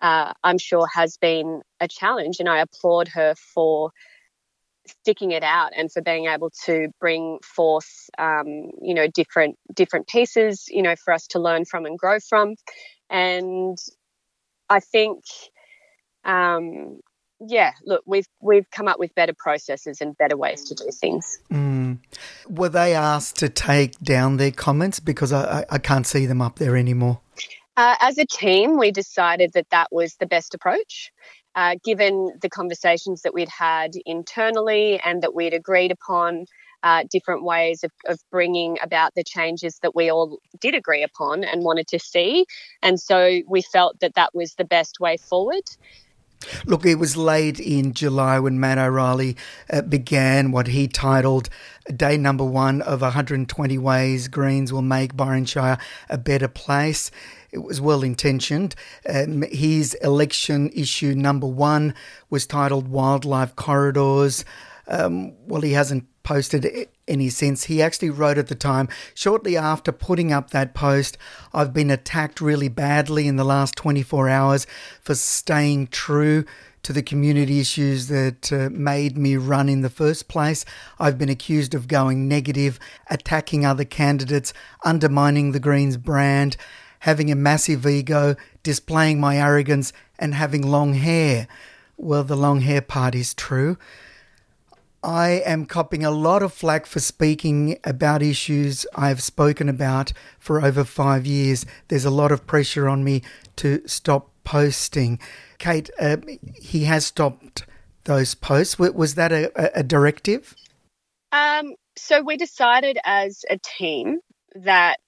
uh, 0.01 0.33
i'm 0.43 0.57
sure 0.57 0.87
has 0.93 1.17
been 1.17 1.61
a 1.79 1.87
challenge 1.87 2.39
and 2.39 2.49
i 2.49 2.59
applaud 2.59 3.07
her 3.07 3.33
for 3.35 3.91
sticking 4.87 5.31
it 5.31 5.43
out 5.43 5.71
and 5.75 5.91
for 5.91 6.01
being 6.01 6.27
able 6.27 6.49
to 6.65 6.87
bring 6.99 7.39
forth 7.43 8.09
um, 8.17 8.71
you 8.81 8.93
know 8.93 9.07
different 9.07 9.57
different 9.73 10.07
pieces 10.07 10.65
you 10.69 10.81
know 10.81 10.95
for 10.95 11.13
us 11.13 11.27
to 11.27 11.39
learn 11.39 11.65
from 11.65 11.85
and 11.85 11.97
grow 11.97 12.19
from. 12.19 12.55
And 13.09 13.77
i 14.69 14.79
think 14.79 15.23
um, 16.23 16.99
yeah 17.39 17.71
look 17.85 18.01
we've 18.05 18.27
we've 18.41 18.69
come 18.71 18.87
up 18.87 18.99
with 18.99 19.13
better 19.15 19.33
processes 19.37 20.01
and 20.01 20.17
better 20.17 20.35
ways 20.35 20.63
to 20.65 20.75
do 20.75 20.89
things. 20.91 21.39
Mm. 21.51 21.99
were 22.49 22.69
they 22.69 22.93
asked 22.95 23.37
to 23.37 23.49
take 23.49 23.97
down 23.99 24.37
their 24.37 24.51
comments? 24.51 24.99
Because 24.99 25.31
i, 25.31 25.65
I 25.69 25.77
can't 25.77 26.07
see 26.07 26.25
them 26.25 26.41
up 26.41 26.59
there 26.59 26.75
anymore. 26.75 27.19
Uh, 27.77 27.95
as 27.99 28.17
a 28.17 28.25
team, 28.25 28.79
we 28.79 28.91
decided 28.91 29.53
that 29.53 29.69
that 29.69 29.87
was 29.91 30.15
the 30.15 30.25
best 30.25 30.55
approach. 30.55 31.11
Uh, 31.53 31.75
given 31.83 32.31
the 32.41 32.49
conversations 32.49 33.23
that 33.23 33.33
we'd 33.33 33.49
had 33.49 33.93
internally 34.05 34.99
and 35.03 35.23
that 35.23 35.33
we'd 35.33 35.53
agreed 35.53 35.91
upon 35.91 36.45
uh, 36.83 37.03
different 37.09 37.43
ways 37.43 37.83
of, 37.83 37.91
of 38.05 38.19
bringing 38.31 38.77
about 38.81 39.13
the 39.15 39.23
changes 39.23 39.79
that 39.81 39.95
we 39.95 40.09
all 40.09 40.39
did 40.59 40.75
agree 40.75 41.03
upon 41.03 41.43
and 41.43 41.63
wanted 41.63 41.87
to 41.87 41.99
see. 41.99 42.45
And 42.81 42.99
so 42.99 43.41
we 43.47 43.61
felt 43.61 43.99
that 43.99 44.15
that 44.15 44.33
was 44.33 44.55
the 44.55 44.65
best 44.65 44.99
way 44.99 45.17
forward. 45.17 45.63
Look, 46.65 46.85
it 46.85 46.95
was 46.95 47.17
late 47.17 47.59
in 47.59 47.93
July 47.93 48.39
when 48.39 48.59
Matt 48.59 48.77
O'Reilly 48.77 49.35
uh, 49.71 49.81
began 49.81 50.51
what 50.51 50.67
he 50.67 50.87
titled 50.87 51.49
Day 51.93 52.15
Number 52.15 52.43
One 52.43 52.81
of 52.83 53.01
120 53.01 53.77
Ways 53.77 54.27
Greens 54.27 54.71
Will 54.71 54.83
Make 54.83 55.17
Byron 55.17 55.45
Shire 55.45 55.79
a 56.09 56.17
Better 56.17 56.47
Place. 56.47 57.09
It 57.51 57.59
was 57.59 57.81
well 57.81 58.03
intentioned. 58.03 58.75
Um, 59.09 59.41
his 59.43 59.95
election 59.95 60.69
issue 60.75 61.15
number 61.15 61.47
one 61.47 61.95
was 62.29 62.45
titled 62.45 62.87
Wildlife 62.87 63.55
Corridors. 63.55 64.45
Um, 64.87 65.33
well, 65.47 65.61
he 65.61 65.73
hasn't 65.73 66.05
posted 66.27 66.89
any 67.07 67.29
since. 67.29 67.63
He 67.63 67.81
actually 67.81 68.09
wrote 68.09 68.37
at 68.37 68.47
the 68.47 68.55
time, 68.55 68.89
shortly 69.13 69.55
after 69.55 69.93
putting 69.93 70.33
up 70.33 70.49
that 70.49 70.73
post, 70.73 71.17
I've 71.53 71.71
been 71.71 71.89
attacked 71.89 72.41
really 72.41 72.67
badly 72.67 73.29
in 73.29 73.37
the 73.37 73.45
last 73.45 73.77
24 73.77 74.27
hours 74.27 74.67
for 75.01 75.15
staying 75.15 75.87
true 75.87 76.43
to 76.83 76.91
the 76.91 77.01
community 77.01 77.61
issues 77.61 78.09
that 78.09 78.51
uh, 78.51 78.69
made 78.73 79.17
me 79.17 79.37
run 79.37 79.69
in 79.69 79.83
the 79.83 79.89
first 79.89 80.27
place. 80.27 80.65
I've 80.99 81.17
been 81.17 81.29
accused 81.29 81.73
of 81.73 81.87
going 81.87 82.27
negative, 82.27 82.77
attacking 83.09 83.65
other 83.65 83.85
candidates, 83.85 84.51
undermining 84.83 85.53
the 85.53 85.61
Greens 85.61 85.95
brand, 85.95 86.57
having 86.99 87.31
a 87.31 87.35
massive 87.35 87.85
ego, 87.85 88.35
displaying 88.63 89.21
my 89.21 89.37
arrogance, 89.37 89.93
and 90.19 90.33
having 90.33 90.61
long 90.61 90.93
hair. 90.95 91.47
Well, 91.95 92.25
the 92.25 92.35
long 92.35 92.59
hair 92.61 92.81
part 92.81 93.15
is 93.15 93.33
true. 93.33 93.77
I 95.03 95.41
am 95.45 95.65
copping 95.65 96.03
a 96.03 96.11
lot 96.11 96.41
of 96.41 96.53
flack 96.53 96.85
for 96.85 96.99
speaking 96.99 97.77
about 97.83 98.21
issues 98.21 98.85
I've 98.95 99.21
spoken 99.21 99.69
about 99.69 100.11
for 100.39 100.63
over 100.63 100.83
five 100.83 101.25
years. 101.25 101.65
There's 101.87 102.05
a 102.05 102.09
lot 102.09 102.31
of 102.31 102.47
pressure 102.47 102.87
on 102.87 103.03
me 103.03 103.21
to 103.57 103.81
stop 103.87 104.31
posting. 104.43 105.19
Kate, 105.59 105.89
uh, 105.99 106.17
he 106.55 106.85
has 106.85 107.05
stopped 107.05 107.65
those 108.05 108.33
posts. 108.35 108.79
Was 108.79 109.15
that 109.15 109.31
a, 109.31 109.79
a 109.79 109.83
directive? 109.83 110.55
Um, 111.31 111.75
so 111.95 112.23
we 112.23 112.37
decided 112.37 112.97
as 113.05 113.43
a 113.49 113.59
team 113.77 114.19
that 114.55 114.99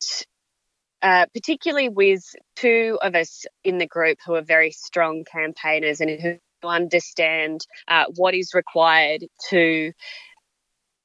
uh, 1.02 1.26
particularly 1.34 1.90
with 1.90 2.24
two 2.56 3.00
of 3.02 3.16
us 3.16 3.46
in 3.64 3.78
the 3.78 3.88
group 3.88 4.18
who 4.26 4.36
are 4.36 4.42
very 4.42 4.72
strong 4.72 5.24
campaigners 5.24 6.02
and 6.02 6.20
who 6.20 6.38
understand 6.68 7.62
uh, 7.88 8.06
what 8.16 8.34
is 8.34 8.54
required 8.54 9.26
to 9.50 9.92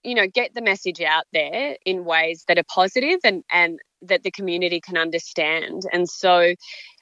you 0.02 0.14
know 0.14 0.26
get 0.26 0.54
the 0.54 0.62
message 0.62 1.00
out 1.00 1.24
there 1.32 1.76
in 1.84 2.04
ways 2.04 2.44
that 2.48 2.58
are 2.58 2.64
positive 2.68 3.20
and 3.24 3.42
and 3.50 3.78
that 4.02 4.22
the 4.22 4.30
community 4.30 4.80
can 4.80 4.96
understand. 4.96 5.82
And 5.92 6.08
so 6.08 6.54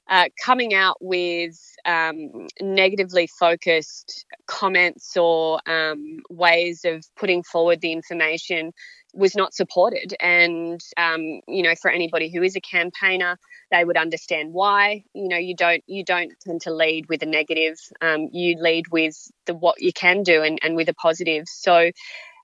uh, 0.08 0.28
coming 0.44 0.74
out 0.74 0.96
with 1.00 1.58
um, 1.84 2.48
negatively 2.60 3.28
focused 3.38 4.26
comments 4.46 5.16
or 5.16 5.60
um, 5.66 6.20
ways 6.28 6.84
of 6.84 7.04
putting 7.16 7.42
forward 7.42 7.80
the 7.80 7.92
information 7.92 8.72
was 9.12 9.34
not 9.34 9.54
supported. 9.54 10.14
And, 10.20 10.80
um, 10.96 11.40
you 11.46 11.62
know, 11.62 11.74
for 11.74 11.90
anybody 11.90 12.30
who 12.30 12.42
is 12.42 12.56
a 12.56 12.60
campaigner, 12.60 13.38
they 13.70 13.84
would 13.84 13.96
understand 13.96 14.52
why. 14.52 15.04
You 15.14 15.28
know, 15.28 15.36
you 15.36 15.54
don't 15.54 15.82
you 15.86 16.04
don't 16.04 16.32
tend 16.40 16.62
to 16.62 16.72
lead 16.72 17.08
with 17.08 17.22
a 17.22 17.26
negative. 17.26 17.78
Um, 18.00 18.28
you 18.32 18.56
lead 18.60 18.88
with 18.88 19.30
the 19.46 19.54
what 19.54 19.80
you 19.80 19.92
can 19.92 20.22
do 20.22 20.42
and, 20.42 20.58
and 20.62 20.76
with 20.76 20.88
a 20.88 20.94
positive. 20.94 21.44
So 21.46 21.90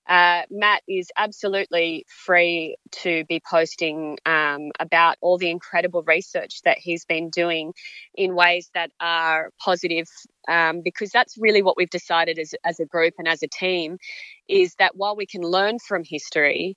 uh, 0.09 0.41
Matt 0.49 0.81
is 0.87 1.11
absolutely 1.15 2.03
free 2.09 2.77
to 3.03 3.25
be 3.25 3.39
posting 3.47 4.17
um, 4.25 4.71
about 4.79 5.17
all 5.21 5.37
the 5.37 5.51
incredible 5.51 6.01
research 6.01 6.63
that 6.63 6.79
he's 6.79 7.05
been 7.05 7.29
doing 7.29 7.73
in 8.15 8.33
ways 8.33 8.71
that 8.73 8.91
are 8.99 9.51
positive, 9.63 10.07
um, 10.47 10.81
because 10.83 11.11
that's 11.11 11.37
really 11.37 11.61
what 11.61 11.77
we've 11.77 11.91
decided 11.91 12.39
as, 12.39 12.55
as 12.65 12.79
a 12.79 12.85
group 12.85 13.13
and 13.19 13.27
as 13.27 13.43
a 13.43 13.47
team 13.47 13.99
is 14.47 14.73
that 14.79 14.95
while 14.95 15.15
we 15.15 15.27
can 15.27 15.43
learn 15.43 15.77
from 15.77 16.03
history, 16.03 16.75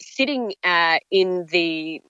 sitting 0.00 0.54
uh, 0.64 0.98
in 1.10 1.44
the 1.50 2.00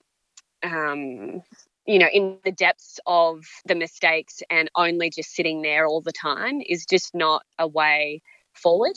um, 0.63 1.41
you 1.85 1.99
know, 1.99 2.07
in 2.13 2.37
the 2.45 2.51
depths 2.51 2.99
of 3.05 3.43
the 3.65 3.75
mistakes 3.75 4.41
and 4.49 4.69
only 4.75 5.09
just 5.09 5.33
sitting 5.33 5.61
there 5.61 5.85
all 5.85 6.01
the 6.01 6.13
time 6.13 6.61
is 6.65 6.85
just 6.85 7.13
not 7.13 7.43
a 7.59 7.67
way 7.67 8.21
forward. 8.53 8.95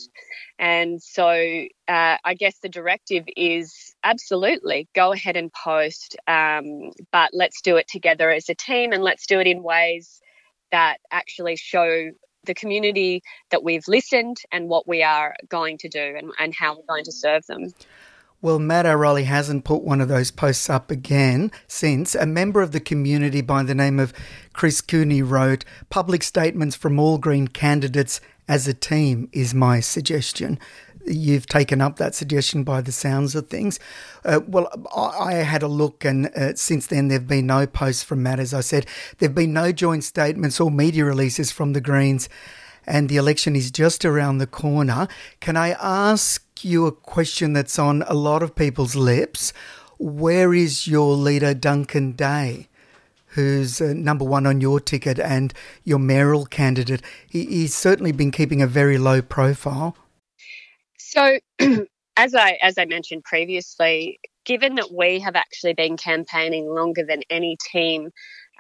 And 0.59 1.03
so 1.03 1.29
uh, 1.89 2.17
I 2.25 2.35
guess 2.35 2.59
the 2.59 2.69
directive 2.69 3.25
is 3.37 3.95
absolutely 4.03 4.89
go 4.95 5.13
ahead 5.13 5.37
and 5.37 5.53
post, 5.53 6.17
um, 6.27 6.91
but 7.13 7.31
let's 7.33 7.61
do 7.61 7.77
it 7.77 7.89
together 7.89 8.31
as 8.31 8.49
a 8.49 8.55
team 8.55 8.93
and 8.93 9.03
let's 9.03 9.27
do 9.27 9.41
it 9.41 9.47
in 9.47 9.63
ways 9.63 10.21
that 10.71 10.99
actually 11.11 11.57
show 11.57 12.11
the 12.45 12.55
community 12.55 13.23
that 13.51 13.65
we've 13.65 13.87
listened 13.89 14.37
and 14.53 14.69
what 14.69 14.87
we 14.87 15.03
are 15.03 15.35
going 15.49 15.79
to 15.79 15.89
do 15.89 16.15
and, 16.19 16.33
and 16.39 16.55
how 16.55 16.77
we're 16.77 16.87
going 16.87 17.05
to 17.05 17.13
serve 17.13 17.47
them. 17.47 17.73
Well, 18.45 18.59
Matt 18.59 18.85
O'Reilly 18.85 19.25
hasn't 19.25 19.65
put 19.65 19.85
one 19.85 20.03
of 20.03 20.09
those 20.09 20.31
posts 20.31 20.69
up 20.69 20.91
again 20.91 21.51
since. 21.67 22.15
A 22.15 22.27
member 22.27 22.61
of 22.61 22.73
the 22.73 22.81
community 22.81 23.41
by 23.41 23.63
the 23.63 23.75
name 23.75 23.99
of 23.99 24.13
Chris 24.53 24.83
Cooney 24.83 25.23
wrote 25.23 25.65
Public 25.89 26.23
statements 26.23 26.77
from 26.77 26.99
all 26.99 27.17
Green 27.17 27.49
candidates 27.49 28.21
as 28.49 28.69
a 28.69 28.75
team 28.75 29.29
is 29.33 29.55
my 29.55 29.81
suggestion. 29.81 30.59
You've 31.07 31.47
taken 31.47 31.81
up 31.81 31.97
that 31.97 32.15
suggestion 32.15 32.65
by 32.65 32.81
the 32.81 32.93
sounds 32.93 33.35
of 33.35 33.49
things. 33.49 33.79
Uh, 34.25 34.41
well, 34.47 34.69
I, 34.97 35.35
had 35.35 35.63
a 35.63 35.69
look, 35.69 36.05
and 36.05 36.27
uh, 36.29 36.55
since 36.55 36.87
then, 36.87 37.09
there 37.09 37.19
have 37.19 37.29
been 37.29 37.47
no 37.47 37.67
posts 37.67 38.03
from 38.03 38.23
Matt, 38.23 38.41
as 38.41 38.55
I 38.55 38.61
said. 38.61 38.87
There 39.19 39.29
have 39.29 39.35
been 39.35 39.53
no 39.53 39.71
joint 39.71 40.05
statements 40.05 40.61
or 40.61 40.71
media 40.71 41.05
releases 41.05 41.53
from 41.53 41.75
the 41.75 41.81
Greens, 41.81 42.29
and 42.87 43.09
the 43.09 43.17
election 43.17 43.55
is 43.55 43.71
just 43.71 44.05
around 44.05 44.39
the 44.39 44.47
corner. 44.47 45.07
Can 45.41 45.57
I 45.59 45.71
ask 45.73 46.65
you 46.65 46.87
a 46.87 46.93
question 46.93 47.53
that's 47.53 47.79
on 47.79 48.03
a 48.07 48.15
lot 48.15 48.43
of 48.43 48.55
people's 48.55 48.97
lips? 48.97 49.53
Where 49.99 50.55
is 50.55 50.87
your 50.87 51.15
leader, 51.15 51.53
Duncan 51.53 52.13
Day? 52.13 52.69
Who's 53.35 53.81
uh, 53.81 53.93
number 53.95 54.25
one 54.25 54.47
on 54.47 54.61
your 54.61 54.81
ticket 54.81 55.19
and 55.19 55.53
your 55.85 55.99
mayoral 55.99 56.47
candidate. 56.47 57.03
He, 57.29 57.45
he's 57.47 57.75
certainly 57.75 58.13
been 58.13 58.31
keeping 58.31 58.63
a 58.63 58.67
very 58.67 58.99
low 58.99 59.23
profile. 59.23 59.97
So, 60.99 61.39
as 62.17 62.35
I 62.35 62.59
as 62.63 62.79
I 62.79 62.85
mentioned 62.85 63.25
previously, 63.25 64.21
given 64.45 64.77
that 64.77 64.93
we 64.93 65.21
have 65.21 65.37
actually 65.37 65.75
been 65.75 65.97
campaigning 65.97 66.67
longer 66.67 67.05
than 67.05 67.23
any 67.31 67.57
team 67.73 68.11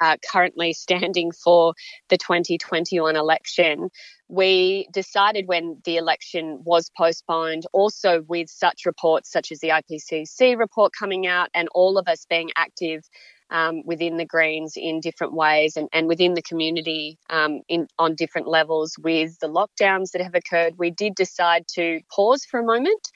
uh, 0.00 0.16
currently 0.31 0.73
standing 0.73 1.31
for 1.31 1.75
the 2.09 2.16
2021 2.16 3.16
election, 3.16 3.90
we 4.28 4.88
decided 4.93 5.47
when 5.47 5.81
the 5.85 5.97
election 5.97 6.61
was 6.64 6.90
postponed, 6.97 7.64
also 7.73 8.23
with 8.23 8.49
such 8.49 8.87
reports 8.87 9.31
such 9.31 9.52
as 9.52 9.61
the 9.61 9.69
IPCC 9.69 10.59
report 10.59 10.93
coming 10.99 11.26
out 11.26 11.49
and 11.54 11.69
all 11.75 11.99
of 11.99 12.09
us 12.09 12.26
being 12.28 12.50
active 12.57 13.02
um, 13.51 13.83
within 13.85 14.17
the 14.17 14.25
Greens 14.25 14.75
in 14.77 15.01
different 15.01 15.35
ways 15.35 15.77
and, 15.77 15.89
and 15.93 16.09
within 16.09 16.35
the 16.35 16.43
community 16.43 17.19
um, 17.31 17.61
in, 17.69 17.87
on 17.99 18.15
different 18.15 18.49
levels 18.49 18.97
with 18.99 19.39
the 19.41 19.49
lockdowns 19.49 20.13
that 20.13 20.23
have 20.23 20.35
occurred, 20.35 20.75
we 20.79 20.91
did 20.91 21.15
decide 21.15 21.67
to 21.75 22.01
pause 22.15 22.45
for 22.45 22.61
a 22.61 22.65
moment, 22.65 23.09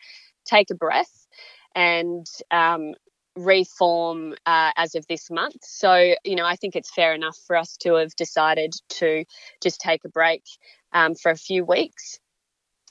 take 0.44 0.70
a 0.70 0.74
breath, 0.74 1.26
and 1.74 2.26
um, 2.50 2.94
reform 3.36 4.34
uh, 4.46 4.72
as 4.76 4.94
of 4.94 5.06
this 5.06 5.30
month. 5.30 5.62
So, 5.62 6.14
you 6.24 6.36
know, 6.36 6.44
I 6.44 6.56
think 6.56 6.76
it's 6.76 6.92
fair 6.92 7.14
enough 7.14 7.38
for 7.46 7.56
us 7.56 7.76
to 7.78 7.94
have 7.94 8.14
decided 8.16 8.74
to 8.90 9.24
just 9.62 9.80
take 9.80 10.04
a 10.04 10.08
break 10.08 10.42
um, 10.92 11.14
for 11.14 11.30
a 11.30 11.36
few 11.36 11.64
weeks. 11.64 12.18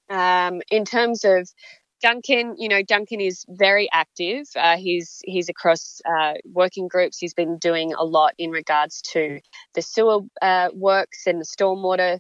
Um, 0.10 0.62
in 0.72 0.86
terms 0.86 1.26
of 1.26 1.50
Duncan, 2.02 2.56
you 2.58 2.70
know, 2.70 2.84
Duncan 2.84 3.22
is 3.22 3.46
very 3.50 3.90
active. 3.92 4.48
Uh, 4.56 4.78
he's 4.78 5.22
he's 5.26 5.50
across 5.50 6.02
uh, 6.06 6.34
working 6.46 6.88
groups. 6.88 7.18
He's 7.18 7.34
been 7.34 7.58
doing 7.58 7.94
a 7.94 8.04
lot 8.04 8.34
in 8.38 8.52
regards 8.52 9.02
to 9.14 9.40
the 9.74 9.82
sewer 9.82 10.20
uh, 10.42 10.70
works 10.74 11.26
and 11.26 11.42
the 11.42 11.46
stormwater 11.46 12.20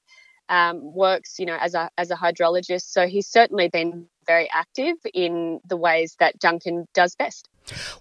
um, 0.49 0.93
works. 0.93 1.37
You 1.37 1.45
know, 1.45 1.57
as 1.59 1.75
a 1.75 1.89
as 1.97 2.09
a 2.09 2.15
hydrologist, 2.15 2.91
so 2.91 3.07
he's 3.07 3.27
certainly 3.27 3.69
been 3.69 4.07
very 4.25 4.49
active 4.51 4.95
in 5.13 5.59
the 5.65 5.77
ways 5.77 6.15
that 6.19 6.39
Duncan 6.39 6.87
does 6.93 7.15
best. 7.15 7.47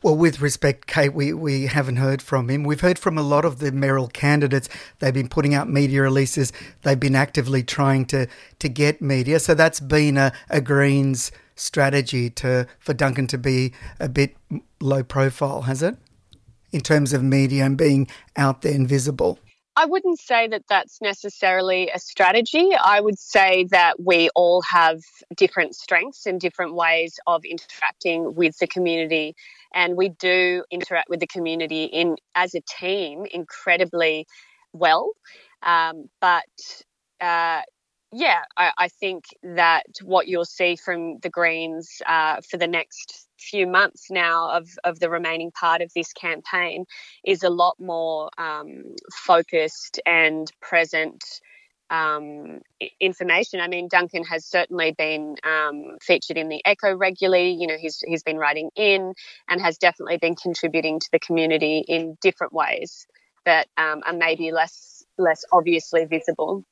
Well, 0.03 0.17
with 0.17 0.41
respect, 0.41 0.87
Kate, 0.87 1.13
we, 1.13 1.33
we 1.33 1.67
haven't 1.67 1.97
heard 1.97 2.23
from 2.23 2.49
him. 2.49 2.63
We've 2.63 2.81
heard 2.81 2.99
from 3.01 3.19
a 3.19 3.23
lot 3.23 3.45
of 3.45 3.59
the 3.59 3.73
mayoral 3.73 4.07
candidates. 4.07 4.69
They've 5.01 5.13
been 5.13 5.29
putting 5.29 5.55
out 5.55 5.69
media 5.69 6.03
releases. 6.03 6.53
They've 6.83 6.99
been 6.99 7.17
actively 7.17 7.65
trying 7.65 8.07
to, 8.07 8.29
to 8.61 8.69
get 8.69 9.03
media. 9.03 9.41
So 9.41 9.55
that's 9.55 9.81
been 9.81 10.17
a, 10.17 10.33
a 10.51 10.61
Greens 10.61 11.33
strategy 11.57 12.31
to 12.31 12.67
for 12.79 12.95
Duncan 12.95 13.27
to 13.29 13.39
be 13.39 13.73
a 13.99 14.09
bit 14.09 14.37
low 14.81 15.03
profile, 15.03 15.63
has 15.63 15.83
it? 15.83 15.97
In 16.73 16.81
terms 16.81 17.13
of 17.13 17.23
media 17.23 17.65
and 17.65 17.77
being 17.77 18.09
out 18.37 18.63
there 18.63 18.75
and 18.75 18.89
visible. 18.89 19.39
I 19.79 19.85
wouldn't 19.85 20.19
say 20.19 20.49
that 20.49 20.63
that's 20.71 21.03
necessarily 21.03 21.91
a 21.95 21.99
strategy. 21.99 22.71
I 22.83 22.99
would 23.01 23.19
say 23.19 23.65
that 23.71 24.03
we 24.03 24.31
all 24.35 24.63
have 24.63 25.03
different 25.37 25.75
strengths 25.75 26.25
and 26.25 26.41
different 26.41 26.75
ways 26.75 27.19
of 27.27 27.45
interacting 27.45 28.35
with 28.35 28.57
the 28.59 28.67
community, 28.67 29.37
and 29.75 29.95
we 29.95 30.09
do 30.09 30.65
interact 30.71 31.11
with 31.11 31.21
the 31.21 31.27
community 31.27 31.85
in 31.85 32.17
as 32.35 32.55
a 32.55 32.63
team 32.63 33.27
incredibly 33.31 34.27
well. 34.73 35.13
Um, 35.63 36.09
but 36.23 36.45
uh, 37.21 37.61
yeah, 38.13 38.43
I, 38.57 38.73
I, 38.79 38.89
think 38.89 39.25
that 39.43 39.87
what 40.03 40.29
you'll 40.29 40.45
see 40.45 40.77
from 40.77 41.19
the 41.19 41.31
Greens 41.31 42.01
uh, 42.07 42.41
for 42.49 42.57
the 42.57 42.67
next 42.67 43.27
few 43.39 43.67
months 43.67 44.11
now 44.11 44.51
of, 44.51 44.69
of 44.85 45.01
the 45.01 45.11
remaining 45.11 45.51
part 45.51 45.83
of 45.83 45.93
this 45.95 46.13
campaign 46.13 46.85
is 47.25 47.43
a 47.43 47.51
lot 47.51 47.77
more 47.79 48.31
um, 48.39 48.95
focused 49.13 50.01
and 50.07 50.51
present 50.61 51.23
um, 51.91 52.61
information. 53.01 53.61
I 53.61 53.69
mean, 53.69 53.89
Duncan 53.89 54.25
has 54.25 54.45
certainly 54.45 54.93
been 54.93 55.37
um, 55.45 55.99
featured 56.01 56.37
in 56.37 56.49
the 56.49 56.63
Echo 56.65 56.95
regularly. 56.97 57.53
You 57.53 57.67
know, 57.67 57.77
he's 57.79 58.03
he's 58.07 58.23
been 58.23 58.39
writing 58.39 58.71
in 58.77 59.15
and 59.49 59.61
has 59.61 59.79
definitely 59.79 60.19
been 60.19 60.35
contributing 60.35 61.01
to 61.01 61.09
the 61.13 61.19
community 61.19 61.85
in 61.87 62.17
different 62.21 62.53
ways 62.53 63.07
that 63.45 63.69
um, 63.77 64.03
are 64.05 64.13
maybe 64.13 64.53
less 64.53 65.05
less 65.19 65.45
obviously 65.53 66.05
visible. 66.05 66.65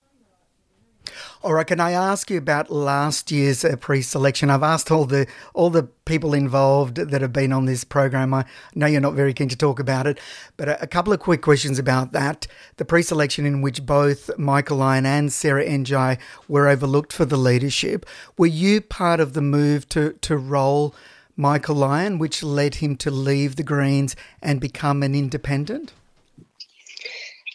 All 1.42 1.54
right, 1.54 1.66
can 1.66 1.80
I 1.80 1.92
ask 1.92 2.30
you 2.30 2.38
about 2.38 2.70
last 2.70 3.30
year's 3.30 3.64
uh, 3.64 3.76
pre-selection? 3.76 4.50
I've 4.50 4.62
asked 4.62 4.90
all 4.90 5.04
the 5.04 5.26
all 5.52 5.70
the 5.70 5.84
people 6.04 6.34
involved 6.34 6.96
that 6.96 7.22
have 7.22 7.32
been 7.32 7.52
on 7.52 7.66
this 7.66 7.84
program. 7.84 8.32
I 8.32 8.44
know 8.74 8.86
you're 8.86 9.00
not 9.00 9.14
very 9.14 9.34
keen 9.34 9.48
to 9.48 9.56
talk 9.56 9.78
about 9.78 10.06
it, 10.06 10.18
but 10.56 10.68
a, 10.68 10.82
a 10.82 10.86
couple 10.86 11.12
of 11.12 11.20
quick 11.20 11.42
questions 11.42 11.78
about 11.78 12.12
that. 12.12 12.46
The 12.76 12.84
pre-selection 12.84 13.46
in 13.46 13.62
which 13.62 13.84
both 13.84 14.30
Michael 14.38 14.78
Lyon 14.78 15.06
and 15.06 15.32
Sarah 15.32 15.64
Ndiaye 15.64 16.18
were 16.48 16.68
overlooked 16.68 17.12
for 17.12 17.24
the 17.24 17.36
leadership. 17.36 18.06
Were 18.38 18.46
you 18.46 18.80
part 18.80 19.20
of 19.20 19.32
the 19.34 19.42
move 19.42 19.88
to 19.90 20.12
to 20.12 20.36
roll 20.36 20.94
Michael 21.36 21.76
Lyon, 21.76 22.18
which 22.18 22.42
led 22.42 22.76
him 22.76 22.96
to 22.96 23.10
leave 23.10 23.56
the 23.56 23.62
Greens 23.62 24.14
and 24.40 24.60
become 24.60 25.02
an 25.02 25.14
independent? 25.14 25.92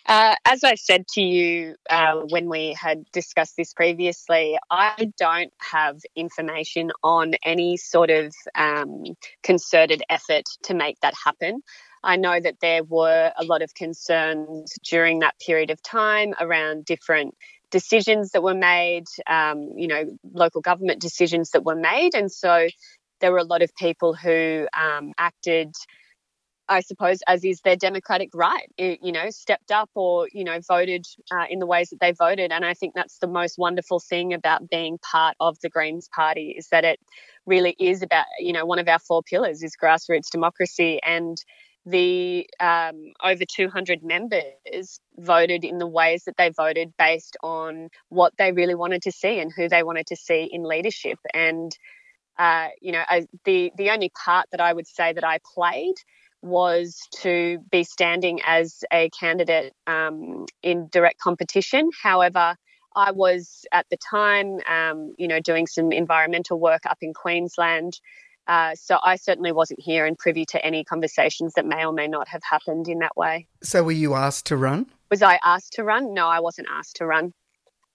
Uh, 0.10 0.34
as 0.44 0.64
I 0.64 0.74
said 0.74 1.08
to 1.10 1.22
you 1.22 1.76
uh, 1.88 2.22
when 2.30 2.50
we 2.50 2.74
had 2.74 3.04
discussed 3.12 3.56
this 3.56 3.74
previously, 3.74 4.58
I 4.72 5.12
don't 5.20 5.54
have 5.60 6.00
information 6.16 6.92
on 7.04 7.36
any 7.46 7.78
sort 7.78 8.10
of 8.10 8.34
um, 8.56 9.04
concerted 9.44 10.02
effort 10.10 10.46
to 10.64 10.74
make 10.74 11.00
that 11.02 11.14
happen. 11.14 11.62
I 12.04 12.16
know 12.16 12.40
that 12.40 12.56
there 12.60 12.84
were 12.84 13.32
a 13.38 13.44
lot 13.44 13.62
of 13.62 13.76
concerns 13.76 14.74
during 14.84 15.20
that 15.20 15.36
period 15.46 15.70
of 15.70 15.80
time 15.84 16.34
around 16.40 16.86
different 16.86 17.36
decisions 17.70 18.32
that 18.32 18.42
were 18.42 18.56
made, 18.56 19.06
um, 19.28 19.74
you 19.78 19.88
know, 19.88 20.06
local 20.34 20.62
government 20.62 21.02
decisions 21.02 21.52
that 21.52 21.64
were 21.64 21.76
made. 21.76 22.16
And 22.16 22.32
so 22.32 22.68
there 23.22 23.32
were 23.32 23.38
a 23.38 23.44
lot 23.44 23.62
of 23.62 23.70
people 23.76 24.16
who 24.16 24.68
um, 24.76 25.14
acted 25.20 25.76
I 26.70 26.82
suppose, 26.82 27.20
as 27.28 27.44
is 27.44 27.62
their 27.62 27.76
democratic 27.76 28.30
right, 28.34 28.72
you 28.78 29.12
know, 29.12 29.32
stepped 29.32 29.72
up 29.72 29.90
or, 29.96 30.30
you 30.32 30.44
know, 30.44 30.60
voted 30.68 31.08
uh, 31.32 31.46
in 31.50 31.58
the 31.58 31.66
ways 31.66 31.90
that 31.90 32.00
they 32.00 32.12
voted. 32.12 32.52
And 32.52 32.64
I 32.64 32.76
think 32.76 32.94
that's 32.94 33.18
the 33.18 33.28
most 33.28 33.58
wonderful 33.58 34.00
thing 34.00 34.34
about 34.34 34.70
being 34.70 35.00
part 35.00 35.36
of 35.40 35.58
the 35.62 35.70
Greens 35.70 36.08
Party 36.16 36.54
is 36.56 36.68
that 36.68 36.86
it 36.86 37.00
really 37.48 37.76
is 37.80 38.04
about, 38.04 38.26
you 38.38 38.54
know, 38.54 38.68
one 38.68 38.78
of 38.78 38.88
our 38.88 39.00
four 39.00 39.24
pillars 39.24 39.64
is 39.64 39.76
grassroots 39.82 40.30
democracy. 40.30 41.00
And 41.02 41.44
the 41.88 42.48
um, 42.60 43.14
over 43.24 43.46
200 43.46 44.04
members 44.04 45.00
voted 45.18 45.66
in 45.66 45.80
the 45.80 45.88
ways 45.88 46.26
that 46.26 46.38
they 46.38 46.50
voted 46.50 46.94
based 47.00 47.36
on 47.42 47.90
what 48.10 48.34
they 48.38 48.52
really 48.52 48.76
wanted 48.76 49.02
to 49.04 49.12
see 49.12 49.40
and 49.40 49.52
who 49.56 49.70
they 49.70 49.82
wanted 49.82 50.06
to 50.08 50.16
see 50.16 50.44
in 50.44 50.64
leadership. 50.64 51.18
And, 51.34 51.76
uh, 52.38 52.68
you 52.80 52.92
know, 52.92 53.04
I, 53.08 53.26
the, 53.46 53.72
the 53.76 53.90
only 53.90 54.12
part 54.24 54.46
that 54.52 54.62
I 54.62 54.72
would 54.72 54.88
say 54.88 55.14
that 55.14 55.24
I 55.24 55.40
played 55.56 55.96
was 56.42 57.00
to 57.22 57.60
be 57.72 57.84
standing 57.84 58.40
as 58.46 58.84
a 58.92 59.10
candidate 59.10 59.74
um, 59.88 60.46
in 60.64 60.88
direct 60.92 61.20
competition. 61.20 61.90
However, 62.02 62.56
I 62.96 63.12
was 63.12 63.66
at 63.72 63.86
the 63.90 63.98
time, 63.98 64.60
um, 64.70 65.14
you 65.18 65.28
know, 65.28 65.40
doing 65.40 65.68
some 65.68 65.92
environmental 65.92 66.60
work 66.60 66.86
up 66.86 66.98
in 67.02 67.14
Queensland. 67.14 68.00
Uh, 68.48 68.74
so 68.76 68.98
I 69.04 69.16
certainly 69.18 69.52
wasn't 69.52 69.80
here 69.80 70.06
and 70.06 70.18
privy 70.18 70.46
to 70.46 70.66
any 70.66 70.84
conversations 70.84 71.54
that 71.54 71.66
may 71.66 71.86
or 71.86 71.94
may 71.94 72.08
not 72.08 72.28
have 72.30 72.42
happened 72.50 72.88
in 72.88 73.00
that 73.00 73.16
way. 73.16 73.48
So 73.62 73.84
were 73.84 73.92
you 73.92 74.16
asked 74.16 74.48
to 74.48 74.58
run? 74.58 74.88
Was 75.12 75.22
I 75.22 75.40
asked 75.44 75.74
to 75.74 75.84
run? 75.84 76.14
No, 76.14 76.28
I 76.28 76.40
wasn't 76.40 76.68
asked 76.72 76.96
to 76.98 77.06
run. 77.06 77.34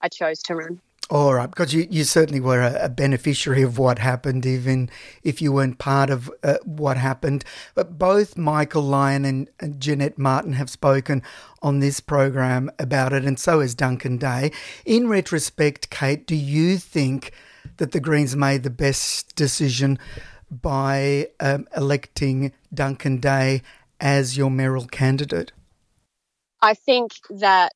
I 0.01 0.09
chose 0.09 0.43
to 0.43 0.55
run. 0.55 0.81
All 1.11 1.35
right, 1.35 1.51
because 1.51 1.75
you, 1.75 1.87
you 1.91 2.03
certainly 2.03 2.41
were 2.41 2.63
a, 2.63 2.87
a, 2.87 2.89
beneficiary 2.89 3.63
of 3.63 3.77
what 3.77 3.99
happened, 3.99 4.47
even 4.47 4.89
if 5.23 5.43
you 5.43 5.53
weren't 5.53 5.77
part 5.77 6.09
of 6.09 6.31
uh, 6.43 6.57
what 6.65 6.97
happened. 6.97 7.45
But 7.75 7.99
both 7.99 8.39
Michael 8.39 8.83
Lyon 8.83 9.27
and, 9.27 9.51
and 9.61 9.79
Jeannette 9.81 10.17
Martin 10.17 10.55
have 10.55 10.71
spoken 10.71 11.23
on 11.61 11.81
this 11.81 12.01
program 12.01 12.71
about 12.79 13.13
it, 13.13 13.25
and 13.25 13.39
so 13.39 13.61
has 13.61 13.75
Duncan 13.75 14.17
Day. 14.17 14.51
In 14.87 15.07
retrospect, 15.07 15.91
Kate, 15.91 16.27
do 16.27 16.35
you 16.35 16.79
think 16.79 17.33
that 17.77 17.93
the 17.93 18.01
Greens 18.01 18.35
made 18.35 18.63
the 18.63 18.71
best 18.71 19.37
decision 19.37 19.99
by 20.51 21.29
um, 21.39 21.69
electing 21.77 22.53
Duncan 22.73 23.19
Day 23.19 23.61
as 24.01 24.39
your 24.39 24.51
mayoral 24.51 24.87
candidate? 24.87 25.53
I 26.63 26.73
think 26.73 27.13
that, 27.29 27.73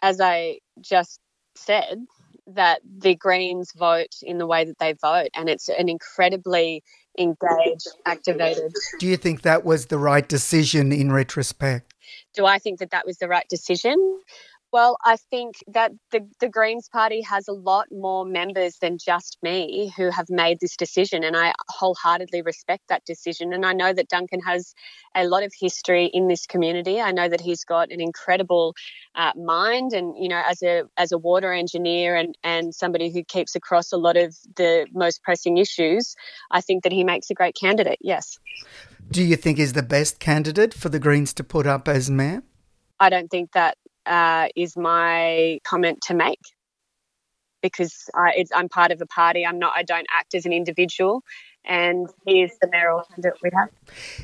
as 0.00 0.22
I 0.22 0.60
just 0.80 1.20
said, 1.54 2.06
that 2.46 2.80
the 2.84 3.14
Greens 3.14 3.72
vote 3.76 4.14
in 4.22 4.38
the 4.38 4.46
way 4.46 4.64
that 4.64 4.78
they 4.78 4.94
vote, 4.94 5.28
and 5.34 5.48
it's 5.48 5.68
an 5.68 5.88
incredibly 5.88 6.82
engaged, 7.18 7.88
activated. 8.06 8.72
Do 8.98 9.06
you 9.06 9.16
think 9.16 9.42
that 9.42 9.64
was 9.64 9.86
the 9.86 9.98
right 9.98 10.28
decision 10.28 10.92
in 10.92 11.12
retrospect? 11.12 11.94
Do 12.34 12.46
I 12.46 12.58
think 12.58 12.78
that 12.80 12.90
that 12.90 13.06
was 13.06 13.18
the 13.18 13.28
right 13.28 13.46
decision? 13.48 14.20
Well, 14.72 14.96
I 15.04 15.16
think 15.30 15.56
that 15.68 15.92
the, 16.12 16.26
the 16.40 16.48
Greens 16.48 16.88
Party 16.88 17.20
has 17.20 17.46
a 17.46 17.52
lot 17.52 17.88
more 17.90 18.24
members 18.24 18.78
than 18.80 18.96
just 18.96 19.36
me 19.42 19.92
who 19.98 20.08
have 20.08 20.30
made 20.30 20.60
this 20.60 20.78
decision, 20.78 21.22
and 21.24 21.36
I 21.36 21.52
wholeheartedly 21.68 22.40
respect 22.40 22.84
that 22.88 23.04
decision. 23.04 23.52
And 23.52 23.66
I 23.66 23.74
know 23.74 23.92
that 23.92 24.08
Duncan 24.08 24.40
has 24.40 24.74
a 25.14 25.26
lot 25.26 25.42
of 25.42 25.52
history 25.60 26.06
in 26.06 26.26
this 26.26 26.46
community. 26.46 27.02
I 27.02 27.12
know 27.12 27.28
that 27.28 27.42
he's 27.42 27.64
got 27.64 27.92
an 27.92 28.00
incredible 28.00 28.74
uh, 29.14 29.32
mind, 29.36 29.92
and 29.92 30.14
you 30.18 30.28
know, 30.28 30.42
as 30.48 30.62
a 30.62 30.84
as 30.96 31.12
a 31.12 31.18
water 31.18 31.52
engineer 31.52 32.16
and 32.16 32.34
and 32.42 32.74
somebody 32.74 33.12
who 33.12 33.22
keeps 33.24 33.54
across 33.54 33.92
a 33.92 33.98
lot 33.98 34.16
of 34.16 34.34
the 34.56 34.86
most 34.94 35.22
pressing 35.22 35.58
issues, 35.58 36.14
I 36.50 36.62
think 36.62 36.84
that 36.84 36.92
he 36.92 37.04
makes 37.04 37.28
a 37.28 37.34
great 37.34 37.54
candidate. 37.54 37.98
Yes. 38.00 38.38
Do 39.10 39.22
you 39.22 39.36
think 39.36 39.58
is 39.58 39.74
the 39.74 39.82
best 39.82 40.18
candidate 40.18 40.72
for 40.72 40.88
the 40.88 40.98
Greens 40.98 41.34
to 41.34 41.44
put 41.44 41.66
up 41.66 41.88
as 41.88 42.10
mayor? 42.10 42.42
I 43.02 43.10
don't 43.10 43.28
think 43.28 43.52
that 43.52 43.76
uh, 44.06 44.48
is 44.56 44.76
my 44.76 45.58
comment 45.64 46.00
to 46.02 46.14
make 46.14 46.40
because 47.62 48.10
I, 48.14 48.44
am 48.54 48.68
part 48.68 48.90
of 48.90 49.00
a 49.00 49.06
party. 49.06 49.46
I'm 49.46 49.58
not. 49.58 49.72
I 49.76 49.82
don't 49.82 50.06
act 50.12 50.34
as 50.34 50.44
an 50.44 50.52
individual, 50.52 51.22
and 51.64 52.08
he 52.26 52.42
is 52.42 52.50
the 52.60 52.68
mayoral 52.70 53.04
candidate 53.04 53.38
we 53.42 53.50
have. 53.54 53.68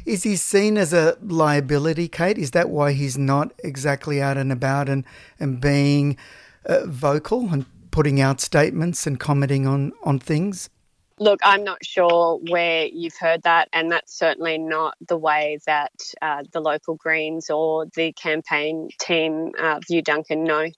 Is 0.05 0.25
he 0.25 0.37
seen 0.37 0.77
as 0.77 0.93
a 0.93 1.17
liability, 1.23 2.09
Kate? 2.09 2.37
Is 2.37 2.51
that 2.51 2.69
why 2.69 2.93
he's 2.93 3.17
not 3.17 3.53
exactly 3.65 4.21
out 4.21 4.37
and 4.37 4.53
about 4.53 4.89
and 4.89 5.05
and 5.39 5.61
being 5.61 6.17
uh, 6.67 6.85
vocal 6.87 7.49
and 7.53 7.65
putting 7.91 8.21
out 8.21 8.41
statements 8.41 9.07
and 9.07 9.19
commenting 9.19 9.67
on 9.67 9.93
on 10.03 10.19
things? 10.19 10.69
Look, 11.21 11.41
I'm 11.43 11.65
not 11.65 11.85
sure 11.85 12.39
where 12.49 12.87
you've 12.87 13.17
heard 13.19 13.43
that, 13.43 13.69
and 13.73 13.91
that's 13.91 14.17
certainly 14.17 14.59
not 14.59 14.95
the 15.07 15.17
way 15.17 15.59
that 15.67 15.93
uh, 16.23 16.45
the 16.53 16.61
local 16.61 16.95
Greens 16.95 17.51
or 17.51 17.87
the 17.97 18.13
campaign 18.13 18.89
team 19.01 19.53
uh, 19.59 19.81
view 19.87 20.01
Duncan. 20.01 20.45
No. 20.45 20.69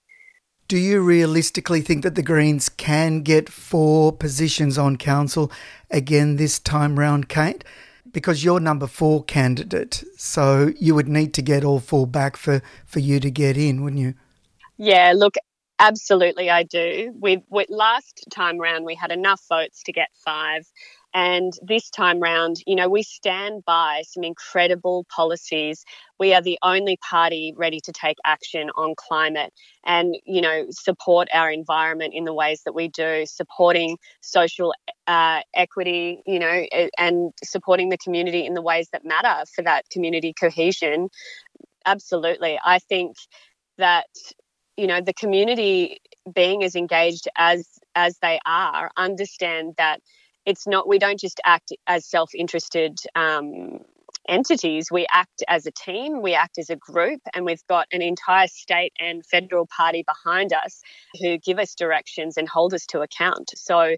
Do 0.67 0.77
you 0.77 1.01
realistically 1.01 1.81
think 1.81 2.03
that 2.03 2.15
the 2.15 2.23
Greens 2.23 2.69
can 2.69 3.21
get 3.21 3.49
four 3.49 4.11
positions 4.13 4.77
on 4.77 4.95
council 4.95 5.51
again 5.89 6.37
this 6.37 6.59
time 6.59 6.97
round, 6.97 7.29
Kate? 7.29 7.63
Because 8.11 8.43
you're 8.43 8.59
number 8.59 8.87
four 8.87 9.23
candidate, 9.23 10.03
so 10.17 10.71
you 10.79 10.95
would 10.95 11.07
need 11.07 11.33
to 11.35 11.41
get 11.41 11.63
all 11.63 11.79
four 11.79 12.07
back 12.07 12.35
for, 12.35 12.61
for 12.85 12.99
you 12.99 13.19
to 13.19 13.29
get 13.29 13.57
in, 13.57 13.83
wouldn't 13.83 14.01
you? 14.01 14.15
Yeah, 14.77 15.13
look, 15.15 15.35
Absolutely, 15.83 16.51
I 16.51 16.63
do. 16.63 17.11
We, 17.19 17.43
we, 17.49 17.65
last 17.67 18.23
time 18.31 18.59
round 18.59 18.85
we 18.85 18.93
had 18.95 19.11
enough 19.11 19.41
votes 19.49 19.81
to 19.85 19.91
get 19.91 20.09
five, 20.23 20.63
and 21.13 21.51
this 21.63 21.89
time 21.89 22.19
round, 22.19 22.57
you 22.67 22.75
know, 22.75 22.87
we 22.87 23.01
stand 23.03 23.65
by 23.65 24.03
some 24.07 24.23
incredible 24.23 25.07
policies. 25.13 25.83
We 26.19 26.35
are 26.35 26.41
the 26.41 26.59
only 26.61 26.97
party 26.97 27.53
ready 27.57 27.79
to 27.83 27.91
take 27.91 28.17
action 28.25 28.69
on 28.77 28.93
climate 28.95 29.51
and, 29.83 30.15
you 30.25 30.41
know, 30.41 30.67
support 30.69 31.29
our 31.33 31.51
environment 31.51 32.13
in 32.15 32.25
the 32.25 32.33
ways 32.33 32.61
that 32.65 32.73
we 32.75 32.87
do, 32.87 33.25
supporting 33.25 33.97
social 34.21 34.75
uh, 35.07 35.41
equity, 35.55 36.21
you 36.27 36.39
know, 36.39 36.65
and 36.99 37.33
supporting 37.43 37.89
the 37.89 37.97
community 37.97 38.45
in 38.45 38.53
the 38.53 38.61
ways 38.61 38.87
that 38.93 39.03
matter 39.03 39.45
for 39.55 39.63
that 39.63 39.89
community 39.89 40.33
cohesion. 40.39 41.09
Absolutely. 41.85 42.59
I 42.63 42.79
think 42.79 43.17
that 43.79 44.07
you 44.77 44.87
know 44.87 45.01
the 45.01 45.13
community 45.13 45.99
being 46.33 46.63
as 46.63 46.75
engaged 46.75 47.27
as 47.37 47.67
as 47.95 48.17
they 48.21 48.39
are 48.45 48.91
understand 48.97 49.73
that 49.77 49.99
it's 50.45 50.67
not 50.67 50.87
we 50.87 50.99
don't 50.99 51.19
just 51.19 51.39
act 51.45 51.71
as 51.87 52.05
self-interested 52.05 52.97
um, 53.15 53.79
entities. 54.27 54.87
We 54.91 55.05
act 55.11 55.43
as 55.47 55.65
a 55.65 55.71
team 55.71 56.21
we 56.21 56.33
act 56.33 56.57
as 56.57 56.69
a 56.69 56.75
group 56.75 57.21
and 57.33 57.45
we've 57.45 57.65
got 57.67 57.87
an 57.91 58.01
entire 58.01 58.47
state 58.47 58.93
and 58.99 59.25
federal 59.25 59.67
party 59.67 60.03
behind 60.03 60.53
us 60.53 60.81
who 61.19 61.37
give 61.37 61.59
us 61.59 61.75
directions 61.75 62.37
and 62.37 62.47
hold 62.47 62.73
us 62.73 62.85
to 62.87 63.01
account. 63.01 63.51
So 63.55 63.95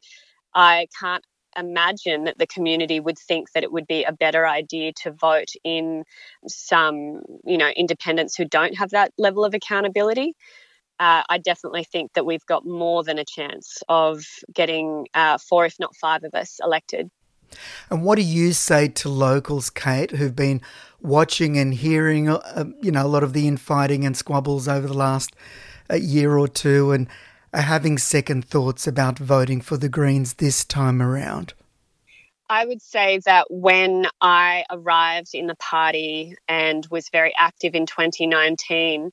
i 0.55 0.88
can't 0.99 1.23
imagine 1.57 2.23
that 2.25 2.38
the 2.38 2.47
community 2.47 2.99
would 2.99 3.17
think 3.17 3.51
that 3.51 3.63
it 3.63 3.71
would 3.71 3.88
be 3.88 4.03
a 4.03 4.12
better 4.12 4.47
idea 4.47 4.91
to 5.03 5.12
vote 5.12 5.49
in 5.63 6.03
some 6.47 7.21
you 7.45 7.57
know 7.57 7.69
independents 7.69 8.36
who 8.36 8.45
don't 8.45 8.77
have 8.77 8.91
that 8.91 9.12
level 9.17 9.45
of 9.45 9.53
accountability 9.53 10.36
uh, 11.03 11.21
I 11.27 11.37
definitely 11.37 11.83
think 11.83 12.13
that 12.13 12.25
we've 12.25 12.45
got 12.45 12.65
more 12.65 13.03
than 13.03 13.19
a 13.19 13.25
chance 13.25 13.83
of 13.89 14.23
getting 14.53 15.05
uh, 15.13 15.37
four, 15.37 15.65
if 15.65 15.77
not 15.77 15.93
five 15.97 16.23
of 16.23 16.33
us 16.33 16.61
elected. 16.63 17.11
And 17.89 18.03
what 18.03 18.15
do 18.15 18.21
you 18.21 18.53
say 18.53 18.87
to 18.87 19.09
locals, 19.09 19.69
Kate, 19.69 20.11
who've 20.11 20.35
been 20.35 20.61
watching 21.01 21.57
and 21.57 21.73
hearing, 21.73 22.29
uh, 22.29 22.65
you 22.81 22.89
know, 22.89 23.05
a 23.05 23.07
lot 23.07 23.21
of 23.21 23.33
the 23.33 23.49
infighting 23.49 24.05
and 24.05 24.15
squabbles 24.15 24.69
over 24.69 24.87
the 24.87 24.93
last 24.93 25.35
uh, 25.91 25.95
year 25.95 26.37
or 26.37 26.47
two, 26.47 26.93
and 26.93 27.09
are 27.53 27.61
having 27.61 27.97
second 27.97 28.45
thoughts 28.45 28.87
about 28.87 29.19
voting 29.19 29.59
for 29.59 29.75
the 29.75 29.89
Greens 29.89 30.35
this 30.35 30.63
time 30.63 31.01
around? 31.01 31.53
I 32.49 32.65
would 32.65 32.81
say 32.81 33.19
that 33.25 33.47
when 33.49 34.07
I 34.21 34.63
arrived 34.71 35.31
in 35.33 35.47
the 35.47 35.55
party 35.55 36.35
and 36.47 36.87
was 36.89 37.09
very 37.09 37.33
active 37.37 37.75
in 37.75 37.85
2019, 37.85 39.11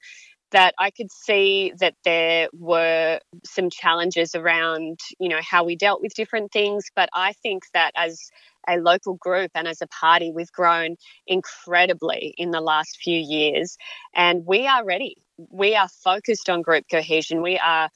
that 0.52 0.74
I 0.78 0.90
could 0.90 1.10
see 1.12 1.72
that 1.80 1.94
there 2.04 2.48
were 2.52 3.20
some 3.44 3.70
challenges 3.70 4.34
around, 4.34 4.98
you 5.18 5.28
know, 5.28 5.40
how 5.40 5.64
we 5.64 5.76
dealt 5.76 6.02
with 6.02 6.14
different 6.14 6.52
things. 6.52 6.86
But 6.94 7.08
I 7.14 7.32
think 7.34 7.64
that 7.74 7.92
as 7.96 8.30
a 8.68 8.76
local 8.76 9.14
group 9.14 9.50
and 9.54 9.66
as 9.66 9.80
a 9.80 9.86
party, 9.86 10.32
we've 10.32 10.52
grown 10.52 10.96
incredibly 11.26 12.34
in 12.36 12.50
the 12.50 12.60
last 12.60 12.98
few 13.02 13.18
years 13.18 13.76
and 14.14 14.44
we 14.46 14.66
are 14.66 14.84
ready. 14.84 15.16
We 15.50 15.74
are 15.74 15.88
focused 15.88 16.50
on 16.50 16.62
group 16.62 16.84
cohesion. 16.90 17.42
We 17.42 17.58
are 17.58 17.88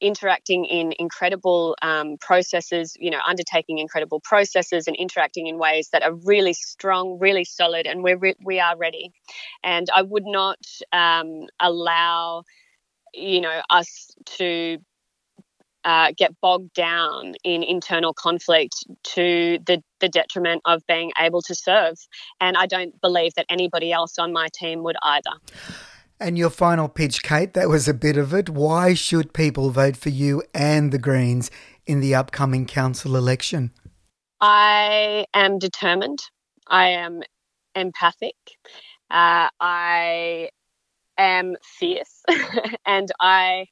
interacting 0.00 0.64
in 0.64 0.92
incredible 0.98 1.76
um, 1.82 2.16
processes, 2.20 2.96
you 2.98 3.10
know, 3.10 3.20
undertaking 3.26 3.78
incredible 3.78 4.20
processes 4.20 4.86
and 4.86 4.96
interacting 4.96 5.46
in 5.46 5.58
ways 5.58 5.88
that 5.92 6.02
are 6.02 6.14
really 6.14 6.52
strong, 6.52 7.18
really 7.18 7.44
solid, 7.44 7.86
and 7.86 8.02
we're 8.02 8.18
re- 8.18 8.36
we 8.44 8.60
are 8.60 8.76
ready. 8.76 9.12
And 9.62 9.88
I 9.94 10.02
would 10.02 10.26
not 10.26 10.58
um, 10.92 11.46
allow, 11.58 12.44
you 13.14 13.40
know, 13.40 13.62
us 13.70 14.10
to 14.38 14.78
uh, 15.84 16.12
get 16.16 16.38
bogged 16.40 16.72
down 16.74 17.34
in 17.44 17.62
internal 17.62 18.12
conflict 18.12 18.74
to 19.02 19.58
the, 19.66 19.82
the 20.00 20.08
detriment 20.08 20.62
of 20.64 20.82
being 20.86 21.10
able 21.18 21.42
to 21.42 21.54
serve. 21.54 21.96
And 22.40 22.56
I 22.56 22.66
don't 22.66 23.00
believe 23.00 23.34
that 23.34 23.46
anybody 23.48 23.92
else 23.92 24.18
on 24.18 24.32
my 24.32 24.48
team 24.52 24.82
would 24.82 24.96
either. 25.02 25.30
And 26.22 26.36
your 26.36 26.50
final 26.50 26.88
pitch, 26.88 27.22
Kate, 27.22 27.54
that 27.54 27.70
was 27.70 27.88
a 27.88 27.94
bit 27.94 28.18
of 28.18 28.34
it. 28.34 28.50
Why 28.50 28.92
should 28.92 29.32
people 29.32 29.70
vote 29.70 29.96
for 29.96 30.10
you 30.10 30.42
and 30.52 30.92
the 30.92 30.98
Greens 30.98 31.50
in 31.86 32.00
the 32.00 32.14
upcoming 32.14 32.66
council 32.66 33.16
election? 33.16 33.72
I 34.38 35.24
am 35.32 35.58
determined. 35.58 36.18
I 36.66 36.88
am 36.88 37.22
empathic. 37.74 38.36
Uh, 39.10 39.48
I 39.60 40.50
am 41.16 41.56
fierce. 41.78 42.22
and 42.86 43.10
I 43.18 43.66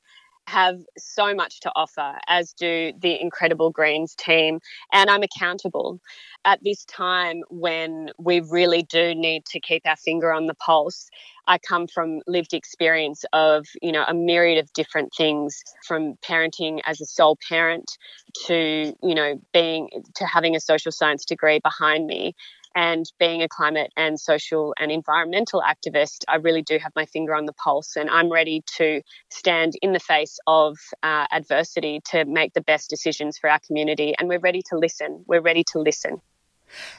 have 0.48 0.80
so 0.96 1.34
much 1.34 1.60
to 1.60 1.70
offer, 1.76 2.14
as 2.26 2.52
do 2.54 2.92
the 2.98 3.20
incredible 3.20 3.70
Greens 3.70 4.14
team, 4.14 4.60
and 4.92 5.10
I'm 5.10 5.22
accountable. 5.22 6.00
At 6.44 6.60
this 6.64 6.84
time 6.86 7.42
when 7.50 8.10
we 8.18 8.40
really 8.40 8.82
do 8.82 9.14
need 9.14 9.44
to 9.46 9.60
keep 9.60 9.82
our 9.86 9.96
finger 9.96 10.32
on 10.32 10.46
the 10.46 10.54
pulse, 10.54 11.10
I 11.46 11.58
come 11.58 11.86
from 11.86 12.20
lived 12.26 12.54
experience 12.54 13.24
of, 13.32 13.66
you 13.82 13.92
know, 13.92 14.04
a 14.08 14.14
myriad 14.14 14.58
of 14.58 14.72
different 14.72 15.12
things 15.14 15.62
from 15.86 16.14
parenting 16.22 16.80
as 16.86 17.00
a 17.00 17.06
sole 17.06 17.36
parent 17.48 17.98
to, 18.46 18.94
you 19.02 19.14
know, 19.14 19.40
being 19.52 19.90
to 20.16 20.26
having 20.26 20.56
a 20.56 20.60
social 20.60 20.92
science 20.92 21.24
degree 21.24 21.60
behind 21.62 22.06
me 22.06 22.34
and 22.74 23.10
being 23.18 23.42
a 23.42 23.48
climate 23.48 23.92
and 23.96 24.18
social 24.18 24.74
and 24.78 24.90
environmental 24.90 25.62
activist, 25.62 26.24
I 26.28 26.36
really 26.36 26.62
do 26.62 26.78
have 26.78 26.92
my 26.94 27.06
finger 27.06 27.34
on 27.34 27.46
the 27.46 27.52
pulse 27.52 27.96
and 27.96 28.08
I'm 28.10 28.30
ready 28.30 28.62
to 28.76 29.02
stand 29.30 29.74
in 29.82 29.92
the 29.92 30.00
face 30.00 30.38
of 30.46 30.76
uh, 31.02 31.26
adversity 31.32 32.00
to 32.10 32.24
make 32.24 32.54
the 32.54 32.60
best 32.60 32.90
decisions 32.90 33.38
for 33.38 33.50
our 33.50 33.60
community. 33.66 34.14
And 34.18 34.28
we're 34.28 34.38
ready 34.38 34.62
to 34.70 34.78
listen. 34.78 35.24
We're 35.26 35.40
ready 35.40 35.64
to 35.72 35.78
listen. 35.78 36.20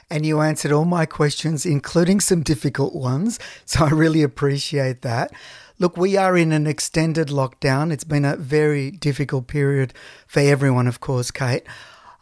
And 0.08 0.26
you 0.26 0.40
answered 0.40 0.72
all 0.72 0.84
my 0.84 1.06
questions, 1.06 1.64
including 1.64 2.20
some 2.20 2.42
difficult 2.42 2.94
ones. 2.94 3.38
So 3.64 3.84
I 3.84 3.90
really 3.90 4.22
appreciate 4.22 5.02
that. 5.02 5.32
Look, 5.78 5.96
we 5.96 6.16
are 6.16 6.36
in 6.36 6.52
an 6.52 6.66
extended 6.66 7.28
lockdown. 7.28 7.92
It's 7.92 8.04
been 8.04 8.24
a 8.24 8.36
very 8.36 8.90
difficult 8.90 9.46
period 9.46 9.94
for 10.26 10.40
everyone, 10.40 10.86
of 10.86 11.00
course, 11.00 11.30
Kate. 11.30 11.62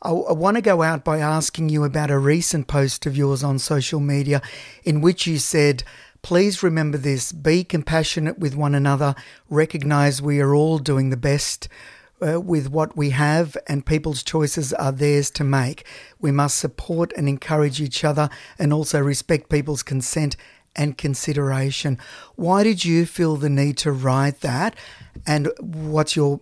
I, 0.02 0.10
I 0.10 0.32
want 0.32 0.56
to 0.56 0.62
go 0.62 0.82
out 0.82 1.04
by 1.04 1.18
asking 1.18 1.68
you 1.68 1.84
about 1.84 2.10
a 2.10 2.18
recent 2.18 2.68
post 2.68 3.06
of 3.06 3.16
yours 3.16 3.42
on 3.42 3.58
social 3.58 4.00
media 4.00 4.40
in 4.84 5.00
which 5.00 5.26
you 5.26 5.38
said, 5.38 5.82
Please 6.22 6.62
remember 6.62 6.98
this 6.98 7.32
be 7.32 7.62
compassionate 7.64 8.38
with 8.38 8.56
one 8.56 8.74
another, 8.74 9.14
recognize 9.48 10.20
we 10.20 10.40
are 10.40 10.54
all 10.54 10.78
doing 10.78 11.10
the 11.10 11.16
best. 11.16 11.68
Uh, 12.20 12.40
with 12.40 12.68
what 12.68 12.96
we 12.96 13.10
have, 13.10 13.56
and 13.68 13.86
people's 13.86 14.24
choices 14.24 14.72
are 14.72 14.90
theirs 14.90 15.30
to 15.30 15.44
make. 15.44 15.86
We 16.18 16.32
must 16.32 16.58
support 16.58 17.12
and 17.16 17.28
encourage 17.28 17.80
each 17.80 18.02
other 18.02 18.28
and 18.58 18.72
also 18.72 18.98
respect 18.98 19.48
people's 19.48 19.84
consent 19.84 20.34
and 20.74 20.98
consideration. 20.98 21.96
Why 22.34 22.64
did 22.64 22.84
you 22.84 23.06
feel 23.06 23.36
the 23.36 23.48
need 23.48 23.76
to 23.78 23.92
write 23.92 24.40
that? 24.40 24.74
And 25.28 25.52
what's 25.60 26.16
your 26.16 26.40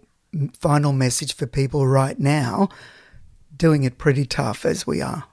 final 0.58 0.94
message 0.94 1.34
for 1.34 1.46
people 1.46 1.86
right 1.86 2.18
now 2.18 2.70
doing 3.56 3.84
it 3.84 3.98
pretty 3.98 4.26
tough 4.26 4.64
as 4.64 4.86
we 4.86 5.00
are? 5.00 5.24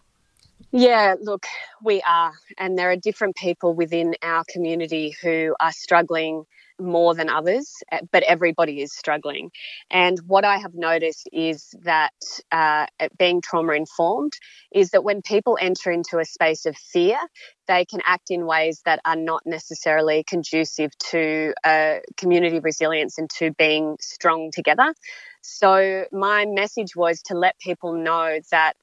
Yeah, 0.71 1.15
look, 1.21 1.45
we 1.83 2.01
are. 2.01 2.33
And 2.57 2.77
there 2.77 2.89
are 2.89 2.95
different 2.95 3.35
people 3.35 3.75
within 3.75 4.15
our 4.23 4.43
community 4.49 5.15
who 5.21 5.55
are 5.59 5.71
struggling 5.71 6.45
more 6.79 7.13
than 7.13 7.29
others, 7.29 7.71
eh, 7.91 7.99
but 8.11 8.23
everybody 8.23 8.81
is 8.81 8.91
struggling. 8.93 9.51
And 9.91 10.17
what 10.25 10.45
I 10.45 10.57
have 10.57 10.73
noticed 10.73 11.29
is 11.31 11.75
that 11.83 12.13
uh, 12.51 12.87
being 13.17 13.41
trauma 13.41 13.73
informed 13.73 14.33
is 14.73 14.89
that 14.91 15.03
when 15.03 15.21
people 15.21 15.57
enter 15.61 15.91
into 15.91 16.19
a 16.19 16.25
space 16.25 16.65
of 16.65 16.75
fear, 16.75 17.17
they 17.67 17.85
can 17.85 18.01
act 18.05 18.31
in 18.31 18.45
ways 18.45 18.81
that 18.85 18.99
are 19.05 19.15
not 19.15 19.43
necessarily 19.45 20.23
conducive 20.23 20.91
to 21.11 21.53
uh, 21.63 21.97
community 22.17 22.59
resilience 22.59 23.17
and 23.17 23.29
to 23.37 23.51
being 23.51 23.97
strong 24.01 24.51
together. 24.51 24.93
So, 25.43 26.05
my 26.11 26.45
message 26.45 26.95
was 26.95 27.21
to 27.23 27.35
let 27.35 27.59
people 27.59 27.93
know 27.93 28.39
that 28.51 28.73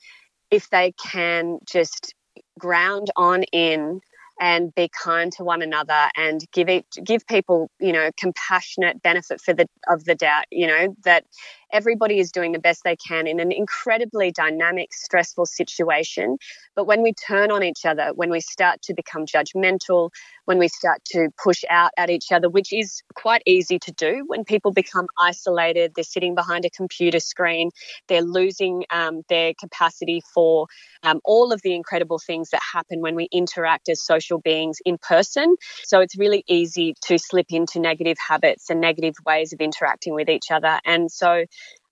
if 0.50 0.68
they 0.70 0.92
can 0.92 1.58
just 1.66 2.14
ground 2.58 3.10
on 3.16 3.44
in 3.44 4.00
and 4.40 4.74
be 4.74 4.90
kind 5.02 5.32
to 5.32 5.44
one 5.44 5.62
another 5.62 6.08
and 6.16 6.44
give 6.52 6.68
it 6.68 6.86
give 7.04 7.26
people 7.26 7.70
you 7.78 7.92
know 7.92 8.10
compassionate 8.18 9.02
benefit 9.02 9.40
for 9.40 9.52
the 9.52 9.66
of 9.88 10.04
the 10.04 10.14
doubt 10.14 10.44
you 10.50 10.66
know 10.66 10.94
that 11.04 11.24
everybody 11.72 12.18
is 12.18 12.30
doing 12.30 12.52
the 12.52 12.58
best 12.58 12.82
they 12.84 12.96
can 12.96 13.26
in 13.26 13.40
an 13.40 13.52
incredibly 13.52 14.30
dynamic 14.30 14.92
stressful 14.92 15.46
situation 15.46 16.38
but 16.74 16.86
when 16.86 17.02
we 17.02 17.12
turn 17.12 17.50
on 17.50 17.62
each 17.62 17.84
other 17.84 18.12
when 18.14 18.30
we 18.30 18.40
start 18.40 18.80
to 18.82 18.94
become 18.94 19.26
judgmental 19.26 20.10
when 20.44 20.58
we 20.58 20.68
start 20.68 21.04
to 21.04 21.28
push 21.42 21.64
out 21.70 21.90
at 21.96 22.10
each 22.10 22.32
other 22.32 22.48
which 22.48 22.72
is 22.72 23.02
quite 23.14 23.42
easy 23.46 23.78
to 23.78 23.92
do 23.92 24.24
when 24.26 24.44
people 24.44 24.72
become 24.72 25.06
isolated 25.20 25.92
they're 25.94 26.04
sitting 26.04 26.34
behind 26.34 26.64
a 26.64 26.70
computer 26.70 27.20
screen 27.20 27.70
they're 28.08 28.22
losing 28.22 28.84
um, 28.90 29.22
their 29.28 29.52
capacity 29.54 30.22
for 30.34 30.66
um, 31.02 31.20
all 31.24 31.52
of 31.52 31.62
the 31.62 31.74
incredible 31.74 32.18
things 32.18 32.50
that 32.50 32.60
happen 32.62 33.00
when 33.00 33.14
we 33.14 33.28
interact 33.32 33.88
as 33.88 34.02
social 34.02 34.38
beings 34.38 34.78
in 34.84 34.98
person. 34.98 35.56
So 35.84 36.00
it's 36.00 36.18
really 36.18 36.44
easy 36.48 36.94
to 37.02 37.18
slip 37.18 37.46
into 37.50 37.80
negative 37.80 38.16
habits 38.26 38.70
and 38.70 38.80
negative 38.80 39.14
ways 39.24 39.52
of 39.52 39.60
interacting 39.60 40.14
with 40.14 40.28
each 40.28 40.50
other. 40.50 40.78
And 40.84 41.10
so 41.10 41.44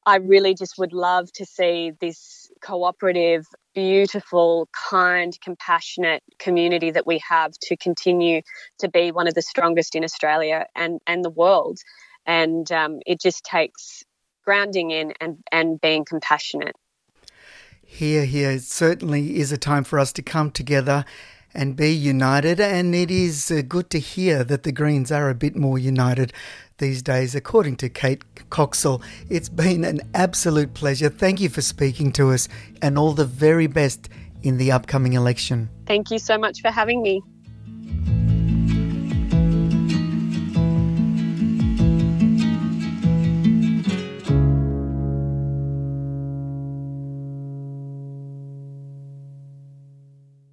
I 0.08 0.16
really 0.16 0.54
just 0.54 0.78
would 0.78 0.94
love 0.94 1.30
to 1.32 1.44
see 1.44 1.92
this 2.00 2.50
cooperative, 2.62 3.44
beautiful, 3.74 4.66
kind, 4.72 5.38
compassionate 5.42 6.22
community 6.38 6.90
that 6.90 7.06
we 7.06 7.20
have 7.28 7.52
to 7.64 7.76
continue 7.76 8.40
to 8.78 8.88
be 8.88 9.12
one 9.12 9.28
of 9.28 9.34
the 9.34 9.42
strongest 9.42 9.94
in 9.94 10.04
Australia 10.04 10.64
and, 10.74 10.98
and 11.06 11.22
the 11.22 11.28
world. 11.28 11.80
And 12.24 12.72
um, 12.72 13.00
it 13.04 13.20
just 13.20 13.44
takes 13.44 14.02
grounding 14.46 14.92
in 14.92 15.12
and, 15.20 15.44
and 15.52 15.78
being 15.78 16.06
compassionate. 16.06 16.74
Here, 17.84 18.24
here, 18.24 18.52
it 18.52 18.62
certainly 18.62 19.38
is 19.38 19.52
a 19.52 19.58
time 19.58 19.84
for 19.84 19.98
us 19.98 20.10
to 20.14 20.22
come 20.22 20.50
together 20.50 21.04
and 21.52 21.76
be 21.76 21.90
united. 21.90 22.60
And 22.60 22.94
it 22.94 23.10
is 23.10 23.50
uh, 23.50 23.60
good 23.60 23.90
to 23.90 23.98
hear 23.98 24.42
that 24.44 24.62
the 24.62 24.72
Greens 24.72 25.12
are 25.12 25.28
a 25.28 25.34
bit 25.34 25.54
more 25.54 25.78
united 25.78 26.32
these 26.78 27.02
days, 27.02 27.34
according 27.34 27.76
to 27.76 27.88
Kate 27.88 28.22
Coxall. 28.50 29.02
It's 29.28 29.48
been 29.48 29.84
an 29.84 30.00
absolute 30.14 30.74
pleasure. 30.74 31.08
Thank 31.08 31.40
you 31.40 31.48
for 31.48 31.60
speaking 31.60 32.12
to 32.12 32.30
us 32.30 32.48
and 32.80 32.98
all 32.98 33.12
the 33.12 33.24
very 33.24 33.66
best 33.66 34.08
in 34.42 34.56
the 34.56 34.72
upcoming 34.72 35.12
election. 35.12 35.68
Thank 35.86 36.10
you 36.10 36.18
so 36.18 36.38
much 36.38 36.60
for 36.60 36.70
having 36.70 37.02
me. 37.02 37.22